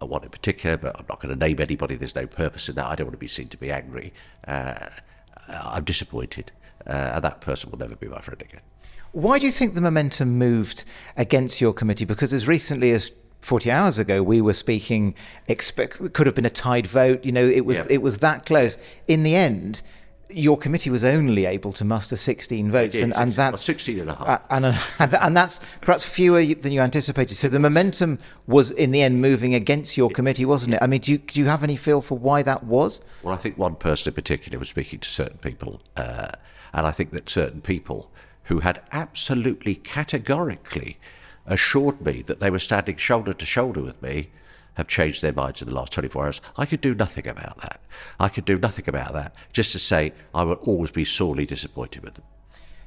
One 0.00 0.24
in 0.24 0.30
particular, 0.30 0.76
but 0.76 0.98
I'm 0.98 1.06
not 1.08 1.20
going 1.20 1.32
to 1.32 1.38
name 1.38 1.60
anybody. 1.60 1.94
There's 1.94 2.16
no 2.16 2.26
purpose 2.26 2.68
in 2.68 2.74
that. 2.74 2.86
I 2.86 2.96
don't 2.96 3.06
want 3.06 3.14
to 3.14 3.18
be 3.18 3.28
seen 3.28 3.48
to 3.48 3.56
be 3.56 3.70
angry. 3.70 4.12
Uh, 4.48 4.88
I'm 5.48 5.84
disappointed, 5.84 6.50
uh, 6.86 7.12
and 7.14 7.24
that 7.24 7.40
person 7.40 7.70
will 7.70 7.78
never 7.78 7.94
be 7.94 8.08
my 8.08 8.20
friend 8.20 8.42
again. 8.42 8.60
Why 9.12 9.38
do 9.38 9.46
you 9.46 9.52
think 9.52 9.74
the 9.74 9.80
momentum 9.80 10.38
moved 10.38 10.84
against 11.16 11.60
your 11.60 11.72
committee? 11.72 12.04
Because 12.04 12.32
as 12.32 12.48
recently 12.48 12.90
as 12.90 13.12
40 13.42 13.70
hours 13.70 13.98
ago 13.98 14.22
we 14.22 14.40
were 14.40 14.54
speaking 14.54 15.14
expect 15.48 16.12
could 16.12 16.26
have 16.26 16.34
been 16.34 16.46
a 16.46 16.50
tied 16.50 16.86
vote 16.86 17.24
you 17.24 17.32
know 17.32 17.44
it 17.44 17.64
was 17.64 17.78
yeah. 17.78 17.86
it 17.90 18.02
was 18.02 18.18
that 18.18 18.46
close. 18.46 18.78
In 19.08 19.22
the 19.22 19.34
end 19.34 19.82
your 20.30 20.56
committee 20.56 20.88
was 20.88 21.04
only 21.04 21.44
able 21.44 21.72
to 21.74 21.84
muster 21.84 22.16
16 22.16 22.70
votes 22.70 22.96
and, 22.96 23.14
and 23.16 23.34
that's 23.34 23.60
16 23.60 24.00
and 24.00 24.08
a 24.08 24.14
half. 24.14 24.40
and, 24.48 24.64
and, 24.98 25.14
and 25.14 25.36
that's 25.36 25.60
perhaps 25.82 26.04
fewer 26.04 26.42
than 26.42 26.72
you 26.72 26.80
anticipated. 26.80 27.34
So 27.34 27.48
the 27.48 27.60
momentum 27.60 28.18
was 28.46 28.70
in 28.70 28.92
the 28.92 29.02
end 29.02 29.20
moving 29.20 29.54
against 29.54 29.96
your 29.96 30.08
committee 30.08 30.46
wasn't 30.46 30.74
it? 30.74 30.78
I 30.82 30.86
mean 30.86 31.00
do 31.00 31.12
you, 31.12 31.18
do 31.18 31.38
you 31.38 31.46
have 31.46 31.62
any 31.62 31.76
feel 31.76 32.00
for 32.00 32.16
why 32.16 32.42
that 32.42 32.64
was? 32.64 33.00
Well 33.22 33.34
i 33.34 33.36
think 33.36 33.58
one 33.58 33.74
person 33.74 34.10
in 34.10 34.14
particular 34.14 34.58
was 34.58 34.68
speaking 34.68 35.00
to 35.00 35.08
certain 35.08 35.38
people 35.38 35.80
uh, 35.96 36.30
and 36.72 36.86
i 36.86 36.92
think 36.92 37.10
that 37.10 37.28
certain 37.28 37.60
people 37.60 38.10
who 38.44 38.60
had 38.60 38.82
absolutely 38.92 39.74
categorically 39.74 40.98
assured 41.46 42.00
me 42.04 42.22
that 42.22 42.40
they 42.40 42.50
were 42.50 42.58
standing 42.58 42.96
shoulder 42.96 43.34
to 43.34 43.44
shoulder 43.44 43.82
with 43.82 44.00
me 44.02 44.30
have 44.74 44.88
changed 44.88 45.22
their 45.22 45.32
minds 45.32 45.60
in 45.60 45.68
the 45.68 45.74
last 45.74 45.92
24 45.92 46.24
hours. 46.24 46.40
I 46.56 46.66
could 46.66 46.80
do 46.80 46.94
nothing 46.94 47.28
about 47.28 47.60
that. 47.60 47.80
I 48.18 48.28
could 48.28 48.44
do 48.44 48.58
nothing 48.58 48.88
about 48.88 49.12
that. 49.12 49.34
Just 49.52 49.72
to 49.72 49.78
say, 49.78 50.12
I 50.34 50.44
will 50.44 50.54
always 50.54 50.90
be 50.90 51.04
sorely 51.04 51.44
disappointed 51.46 52.02
with 52.02 52.14
them. 52.14 52.24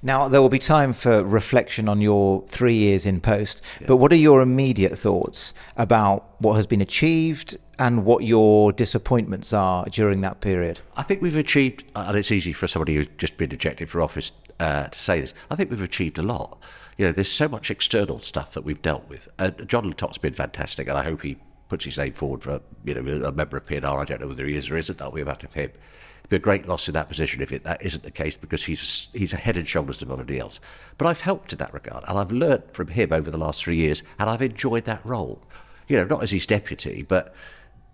Now, 0.01 0.27
there 0.27 0.41
will 0.41 0.49
be 0.49 0.59
time 0.59 0.93
for 0.93 1.23
reflection 1.23 1.89
on 1.89 1.99
your 1.99 2.43
three 2.47 2.75
years 2.75 3.05
in 3.05 3.21
post, 3.21 3.61
yeah. 3.81 3.87
but 3.87 3.97
what 3.97 4.11
are 4.11 4.17
your 4.17 4.41
immediate 4.41 4.99
thoughts 4.99 5.53
about 5.77 6.35
what 6.39 6.53
has 6.53 6.67
been 6.67 6.81
achieved 6.81 7.57
and 7.79 8.05
what 8.05 8.23
your 8.23 8.71
disappointments 8.71 9.51
are 9.51 9.85
during 9.85 10.21
that 10.21 10.41
period? 10.41 10.79
I 10.95 11.01
think 11.01 11.21
we've 11.21 11.35
achieved, 11.35 11.85
and 11.95 12.15
it's 12.15 12.31
easy 12.31 12.53
for 12.53 12.67
somebody 12.67 12.95
who's 12.95 13.07
just 13.17 13.37
been 13.37 13.51
ejected 13.51 13.89
for 13.89 14.01
office 14.01 14.31
uh, 14.59 14.87
to 14.87 14.99
say 14.99 15.21
this, 15.21 15.33
I 15.49 15.55
think 15.55 15.69
we've 15.69 15.81
achieved 15.81 16.19
a 16.19 16.23
lot 16.23 16.59
you 16.97 17.05
know, 17.05 17.11
there's 17.11 17.31
so 17.31 17.47
much 17.47 17.69
external 17.69 18.19
stuff 18.19 18.51
that 18.51 18.63
we've 18.63 18.81
dealt 18.81 19.07
with. 19.09 19.27
Uh, 19.37 19.49
John 19.49 19.87
Le 19.87 19.93
Tocq's 19.93 20.17
been 20.17 20.33
fantastic, 20.33 20.87
and 20.87 20.97
I 20.97 21.03
hope 21.03 21.21
he 21.21 21.37
puts 21.67 21.83
his 21.83 21.97
name 21.97 22.13
forward 22.13 22.43
for 22.43 22.61
you 22.85 22.93
know 22.93 23.25
a 23.25 23.31
member 23.31 23.57
of 23.57 23.65
PNR. 23.65 23.97
I 23.97 24.05
don't 24.05 24.21
know 24.21 24.27
whether 24.27 24.45
he 24.45 24.55
is 24.55 24.69
or 24.69 24.77
isn't. 24.77 24.97
That'll 24.97 25.13
be 25.13 25.21
about 25.21 25.43
of 25.43 25.53
him. 25.53 25.71
It'd 26.19 26.29
be 26.29 26.35
a 26.37 26.39
great 26.39 26.67
loss 26.67 26.87
in 26.87 26.93
that 26.93 27.09
position 27.09 27.41
if 27.41 27.51
it, 27.51 27.63
that 27.63 27.85
isn't 27.85 28.03
the 28.03 28.11
case 28.11 28.37
because 28.37 28.63
he's 28.63 29.09
he's 29.13 29.33
a 29.33 29.37
head 29.37 29.57
and 29.57 29.67
shoulders 29.67 30.01
above 30.01 30.19
anybody 30.19 30.39
else. 30.39 30.61
But 30.97 31.07
I've 31.07 31.21
helped 31.21 31.51
in 31.51 31.59
that 31.59 31.73
regard, 31.73 32.05
and 32.07 32.17
I've 32.17 32.31
learnt 32.31 32.73
from 32.73 32.87
him 32.87 33.11
over 33.11 33.29
the 33.29 33.37
last 33.37 33.63
three 33.63 33.77
years, 33.77 34.03
and 34.19 34.29
I've 34.29 34.41
enjoyed 34.41 34.85
that 34.85 35.05
role. 35.05 35.41
You 35.87 35.97
know, 35.97 36.05
not 36.05 36.23
as 36.23 36.31
his 36.31 36.47
deputy, 36.47 37.03
but 37.03 37.35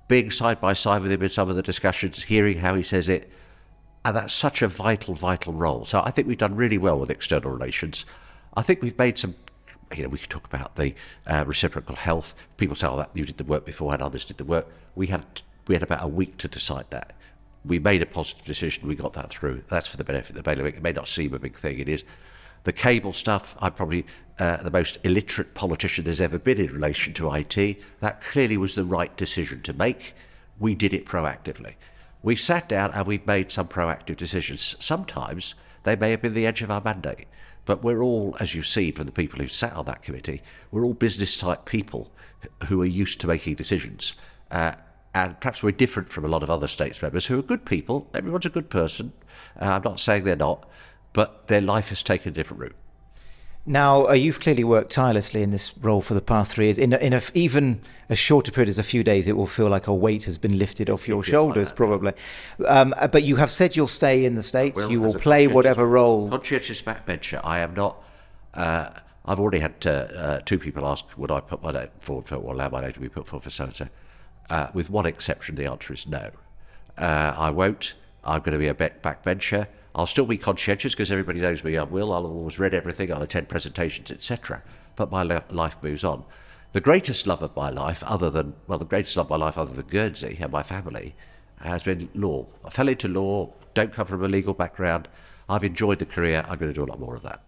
being 0.07 0.29
side 0.29 0.61
by 0.61 0.73
side 0.73 1.01
with 1.01 1.11
him 1.11 1.23
in 1.23 1.29
some 1.29 1.49
of 1.49 1.55
the 1.55 1.63
discussions, 1.63 2.21
hearing 2.21 2.57
how 2.57 2.75
he 2.75 2.83
says 2.83 3.09
it, 3.09 3.31
and 4.03 4.15
that's 4.15 4.33
such 4.33 4.61
a 4.61 4.67
vital, 4.67 5.13
vital 5.15 5.53
role. 5.53 5.85
So 5.85 6.01
I 6.03 6.11
think 6.11 6.27
we've 6.27 6.37
done 6.37 6.55
really 6.55 6.77
well 6.77 6.97
with 6.99 7.09
external 7.09 7.51
relations. 7.51 8.05
I 8.55 8.61
think 8.61 8.81
we've 8.81 8.97
made 8.97 9.17
some. 9.17 9.35
You 9.95 10.03
know, 10.03 10.09
we 10.09 10.17
could 10.19 10.29
talk 10.29 10.45
about 10.45 10.75
the 10.77 10.95
uh, 11.27 11.43
reciprocal 11.45 11.95
health. 11.95 12.33
People 12.57 12.75
say, 12.75 12.87
"Oh, 12.87 12.97
that 12.97 13.11
you 13.13 13.25
did 13.25 13.37
the 13.37 13.43
work 13.43 13.65
before, 13.65 13.93
and 13.93 14.01
others 14.01 14.25
did 14.25 14.37
the 14.37 14.45
work." 14.45 14.67
We 14.95 15.07
had 15.07 15.41
we 15.67 15.75
had 15.75 15.83
about 15.83 16.03
a 16.03 16.07
week 16.07 16.37
to 16.37 16.47
decide 16.47 16.85
that. 16.91 17.13
we 17.63 17.77
made 17.79 18.01
a 18.01 18.05
positive 18.05 18.45
decision. 18.45 18.87
We 18.87 18.95
got 18.95 19.13
that 19.13 19.29
through. 19.29 19.63
That's 19.69 19.87
for 19.87 19.97
the 19.97 20.03
benefit 20.03 20.31
of 20.31 20.35
the 20.37 20.43
bailiwick. 20.43 20.75
It 20.77 20.81
may 20.83 20.91
not 20.93 21.07
seem 21.07 21.33
a 21.33 21.39
big 21.39 21.57
thing. 21.57 21.79
It 21.79 21.87
is. 21.89 22.03
The 22.63 22.71
cable 22.71 23.13
stuff, 23.13 23.55
I'm 23.59 23.73
probably 23.73 24.05
uh, 24.39 24.57
the 24.57 24.71
most 24.71 24.97
illiterate 25.03 25.53
politician 25.53 26.03
there's 26.05 26.21
ever 26.21 26.37
been 26.37 26.59
in 26.59 26.73
relation 26.73 27.13
to 27.13 27.33
IT. 27.33 27.79
That 27.99 28.21
clearly 28.21 28.57
was 28.57 28.75
the 28.75 28.83
right 28.83 29.15
decision 29.17 29.61
to 29.63 29.73
make. 29.73 30.13
We 30.59 30.75
did 30.75 30.93
it 30.93 31.05
proactively. 31.05 31.73
We've 32.23 32.39
sat 32.39 32.69
down 32.69 32.91
and 32.91 33.07
we've 33.07 33.25
made 33.25 33.51
some 33.51 33.67
proactive 33.67 34.17
decisions. 34.17 34.75
Sometimes 34.79 35.55
they 35.83 35.95
may 35.95 36.11
have 36.11 36.21
been 36.21 36.35
the 36.35 36.45
edge 36.45 36.61
of 36.61 36.69
our 36.69 36.81
mandate, 36.81 37.27
but 37.65 37.83
we're 37.83 38.01
all, 38.01 38.37
as 38.39 38.53
you've 38.53 38.67
seen 38.67 38.93
from 38.93 39.07
the 39.07 39.11
people 39.11 39.39
who 39.39 39.47
sat 39.47 39.73
on 39.73 39.85
that 39.85 40.03
committee, 40.03 40.41
we're 40.69 40.83
all 40.83 40.93
business 40.93 41.37
type 41.37 41.65
people 41.65 42.11
who 42.67 42.81
are 42.81 42.85
used 42.85 43.21
to 43.21 43.27
making 43.27 43.55
decisions. 43.55 44.13
Uh, 44.51 44.73
and 45.13 45.39
perhaps 45.39 45.63
we're 45.63 45.71
different 45.71 46.09
from 46.09 46.23
a 46.23 46.27
lot 46.27 46.43
of 46.43 46.49
other 46.49 46.67
states 46.67 47.01
members 47.01 47.25
who 47.25 47.39
are 47.39 47.43
good 47.43 47.65
people. 47.65 48.07
Everyone's 48.13 48.45
a 48.45 48.49
good 48.49 48.69
person. 48.69 49.11
Uh, 49.59 49.65
I'm 49.65 49.83
not 49.83 49.99
saying 49.99 50.23
they're 50.23 50.35
not, 50.35 50.69
but 51.13 51.47
their 51.47 51.61
life 51.61 51.89
has 51.89 52.03
taken 52.03 52.29
a 52.29 52.35
different 52.35 52.61
route. 52.61 52.75
Now, 53.65 54.07
uh, 54.07 54.13
you've 54.13 54.39
clearly 54.39 54.63
worked 54.63 54.91
tirelessly 54.91 55.43
in 55.43 55.51
this 55.51 55.77
role 55.77 56.01
for 56.01 56.15
the 56.15 56.21
past 56.21 56.51
three 56.51 56.65
years. 56.65 56.79
In, 56.79 56.93
a, 56.93 56.97
in 56.97 57.13
a, 57.13 57.21
even 57.35 57.81
a 58.09 58.15
shorter 58.15 58.51
period 58.51 58.69
as 58.69 58.79
a 58.79 58.83
few 58.83 59.03
days, 59.03 59.27
it 59.27 59.37
will 59.37 59.45
feel 59.47 59.69
like 59.69 59.85
a 59.85 59.93
weight 59.93 60.23
has 60.23 60.39
been 60.39 60.57
lifted 60.57 60.89
off 60.89 61.07
your 61.07 61.21
shoulders, 61.21 61.67
like 61.67 61.75
probably. 61.75 62.13
Um, 62.65 62.95
uh, 62.97 63.07
but 63.07 63.21
you 63.21 63.35
have 63.35 63.51
said 63.51 63.75
you'll 63.75 63.87
stay 63.87 64.25
in 64.25 64.33
the 64.33 64.41
States. 64.41 64.79
You 64.89 64.99
will 64.99 65.13
play 65.13 65.45
whatever 65.47 65.85
role. 65.85 66.27
Conscientious 66.29 66.81
backbencher. 66.81 67.39
I 67.43 67.59
am 67.59 67.75
not. 67.75 68.03
Uh, 68.55 68.89
I've 69.25 69.39
already 69.39 69.59
had 69.59 69.75
uh, 69.85 69.89
uh, 69.89 70.39
two 70.39 70.57
people 70.57 70.87
ask, 70.87 71.05
would 71.15 71.29
I 71.29 71.39
put 71.39 71.61
my 71.61 71.71
name 71.71 71.89
forward 71.99 72.27
for, 72.27 72.35
or 72.37 72.53
allow 72.53 72.69
my 72.69 72.81
name 72.81 72.93
to 72.93 72.99
be 72.99 73.09
put 73.09 73.27
forward 73.27 73.43
for 73.43 73.51
so 73.51 73.65
and 73.65 73.75
so? 73.75 73.87
With 74.73 74.89
one 74.89 75.05
exception, 75.05 75.55
the 75.55 75.67
answer 75.67 75.93
is 75.93 76.07
no. 76.07 76.31
Uh, 76.97 77.35
I 77.37 77.51
won't. 77.51 77.93
I'm 78.23 78.41
going 78.41 78.53
to 78.53 78.57
be 78.57 78.67
a 78.67 78.73
backbencher. 78.73 79.67
I'll 79.93 80.07
still 80.07 80.25
be 80.25 80.37
conscientious 80.37 80.93
because 80.93 81.11
everybody 81.11 81.41
knows 81.41 81.63
me. 81.63 81.77
I 81.77 81.83
will. 81.83 82.13
I'll 82.13 82.25
always 82.25 82.59
read 82.59 82.73
everything. 82.73 83.11
I'll 83.11 83.21
attend 83.21 83.49
presentations, 83.49 84.09
etc. 84.11 84.63
But 84.95 85.11
my 85.11 85.23
life 85.23 85.77
moves 85.81 86.03
on. 86.03 86.23
The 86.71 86.81
greatest 86.81 87.27
love 87.27 87.41
of 87.41 87.55
my 87.55 87.69
life, 87.69 88.01
other 88.05 88.29
than 88.29 88.53
well, 88.67 88.79
the 88.79 88.85
greatest 88.85 89.17
love 89.17 89.25
of 89.25 89.31
my 89.31 89.45
life, 89.45 89.57
other 89.57 89.73
than 89.73 89.87
Guernsey 89.87 90.37
and 90.39 90.51
my 90.51 90.63
family, 90.63 91.15
has 91.59 91.83
been 91.83 92.09
law. 92.15 92.47
I 92.63 92.69
fell 92.69 92.87
into 92.87 93.09
law. 93.09 93.51
Don't 93.73 93.93
come 93.93 94.07
from 94.07 94.23
a 94.23 94.27
legal 94.27 94.53
background. 94.53 95.09
I've 95.49 95.65
enjoyed 95.65 95.99
the 95.99 96.05
career. 96.05 96.45
I'm 96.47 96.57
going 96.57 96.71
to 96.71 96.73
do 96.73 96.83
a 96.83 96.91
lot 96.91 96.99
more 96.99 97.15
of 97.15 97.23
that. 97.23 97.43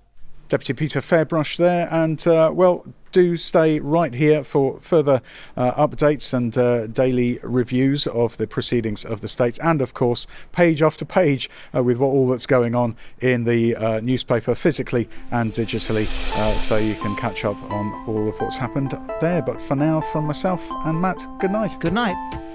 Deputy 0.50 0.74
Peter 0.74 1.02
Ferbrache 1.02 1.58
there. 1.58 1.88
And, 1.92 2.26
uh, 2.28 2.52
well, 2.54 2.86
do 3.14 3.38
stay 3.38 3.80
right 3.80 4.14
here 4.14 4.44
for 4.44 4.80
further 4.80 5.22
uh, 5.56 5.88
updates 5.88 6.34
and 6.34 6.58
uh, 6.58 6.88
daily 6.88 7.40
reviews 7.44 8.08
of 8.08 8.36
the 8.38 8.48
proceedings 8.48 9.06
of 9.06 9.22
the 9.22 9.28
states, 9.30 9.58
and 9.60 9.82
of 9.82 9.94
course, 9.94 10.28
page 10.52 10.82
after 10.82 11.06
page 11.06 11.50
uh, 11.74 11.82
with 11.82 11.98
what 11.98 12.08
all 12.08 12.28
that's 12.28 12.48
going 12.48 12.76
on 12.76 12.98
in 13.22 13.46
the 13.46 13.76
uh, 13.76 14.00
newspaper 14.02 14.54
physically 14.56 15.08
and 15.32 15.54
digitally, 15.54 16.08
uh, 16.36 16.58
so 16.60 16.76
you 16.76 16.96
can 16.96 17.16
catch 17.16 17.46
up 17.46 17.62
on 17.72 17.94
all 18.08 18.28
of 18.28 18.36
what's 18.42 18.58
happened 18.58 18.98
there. 19.22 19.42
But 19.42 19.62
for 19.62 19.76
now, 19.76 20.02
from 20.02 20.26
myself 20.26 20.68
and 20.86 21.00
Matt, 21.00 21.26
good 21.40 21.52
night. 21.52 21.80
Good 21.80 21.94
night. 21.94 22.53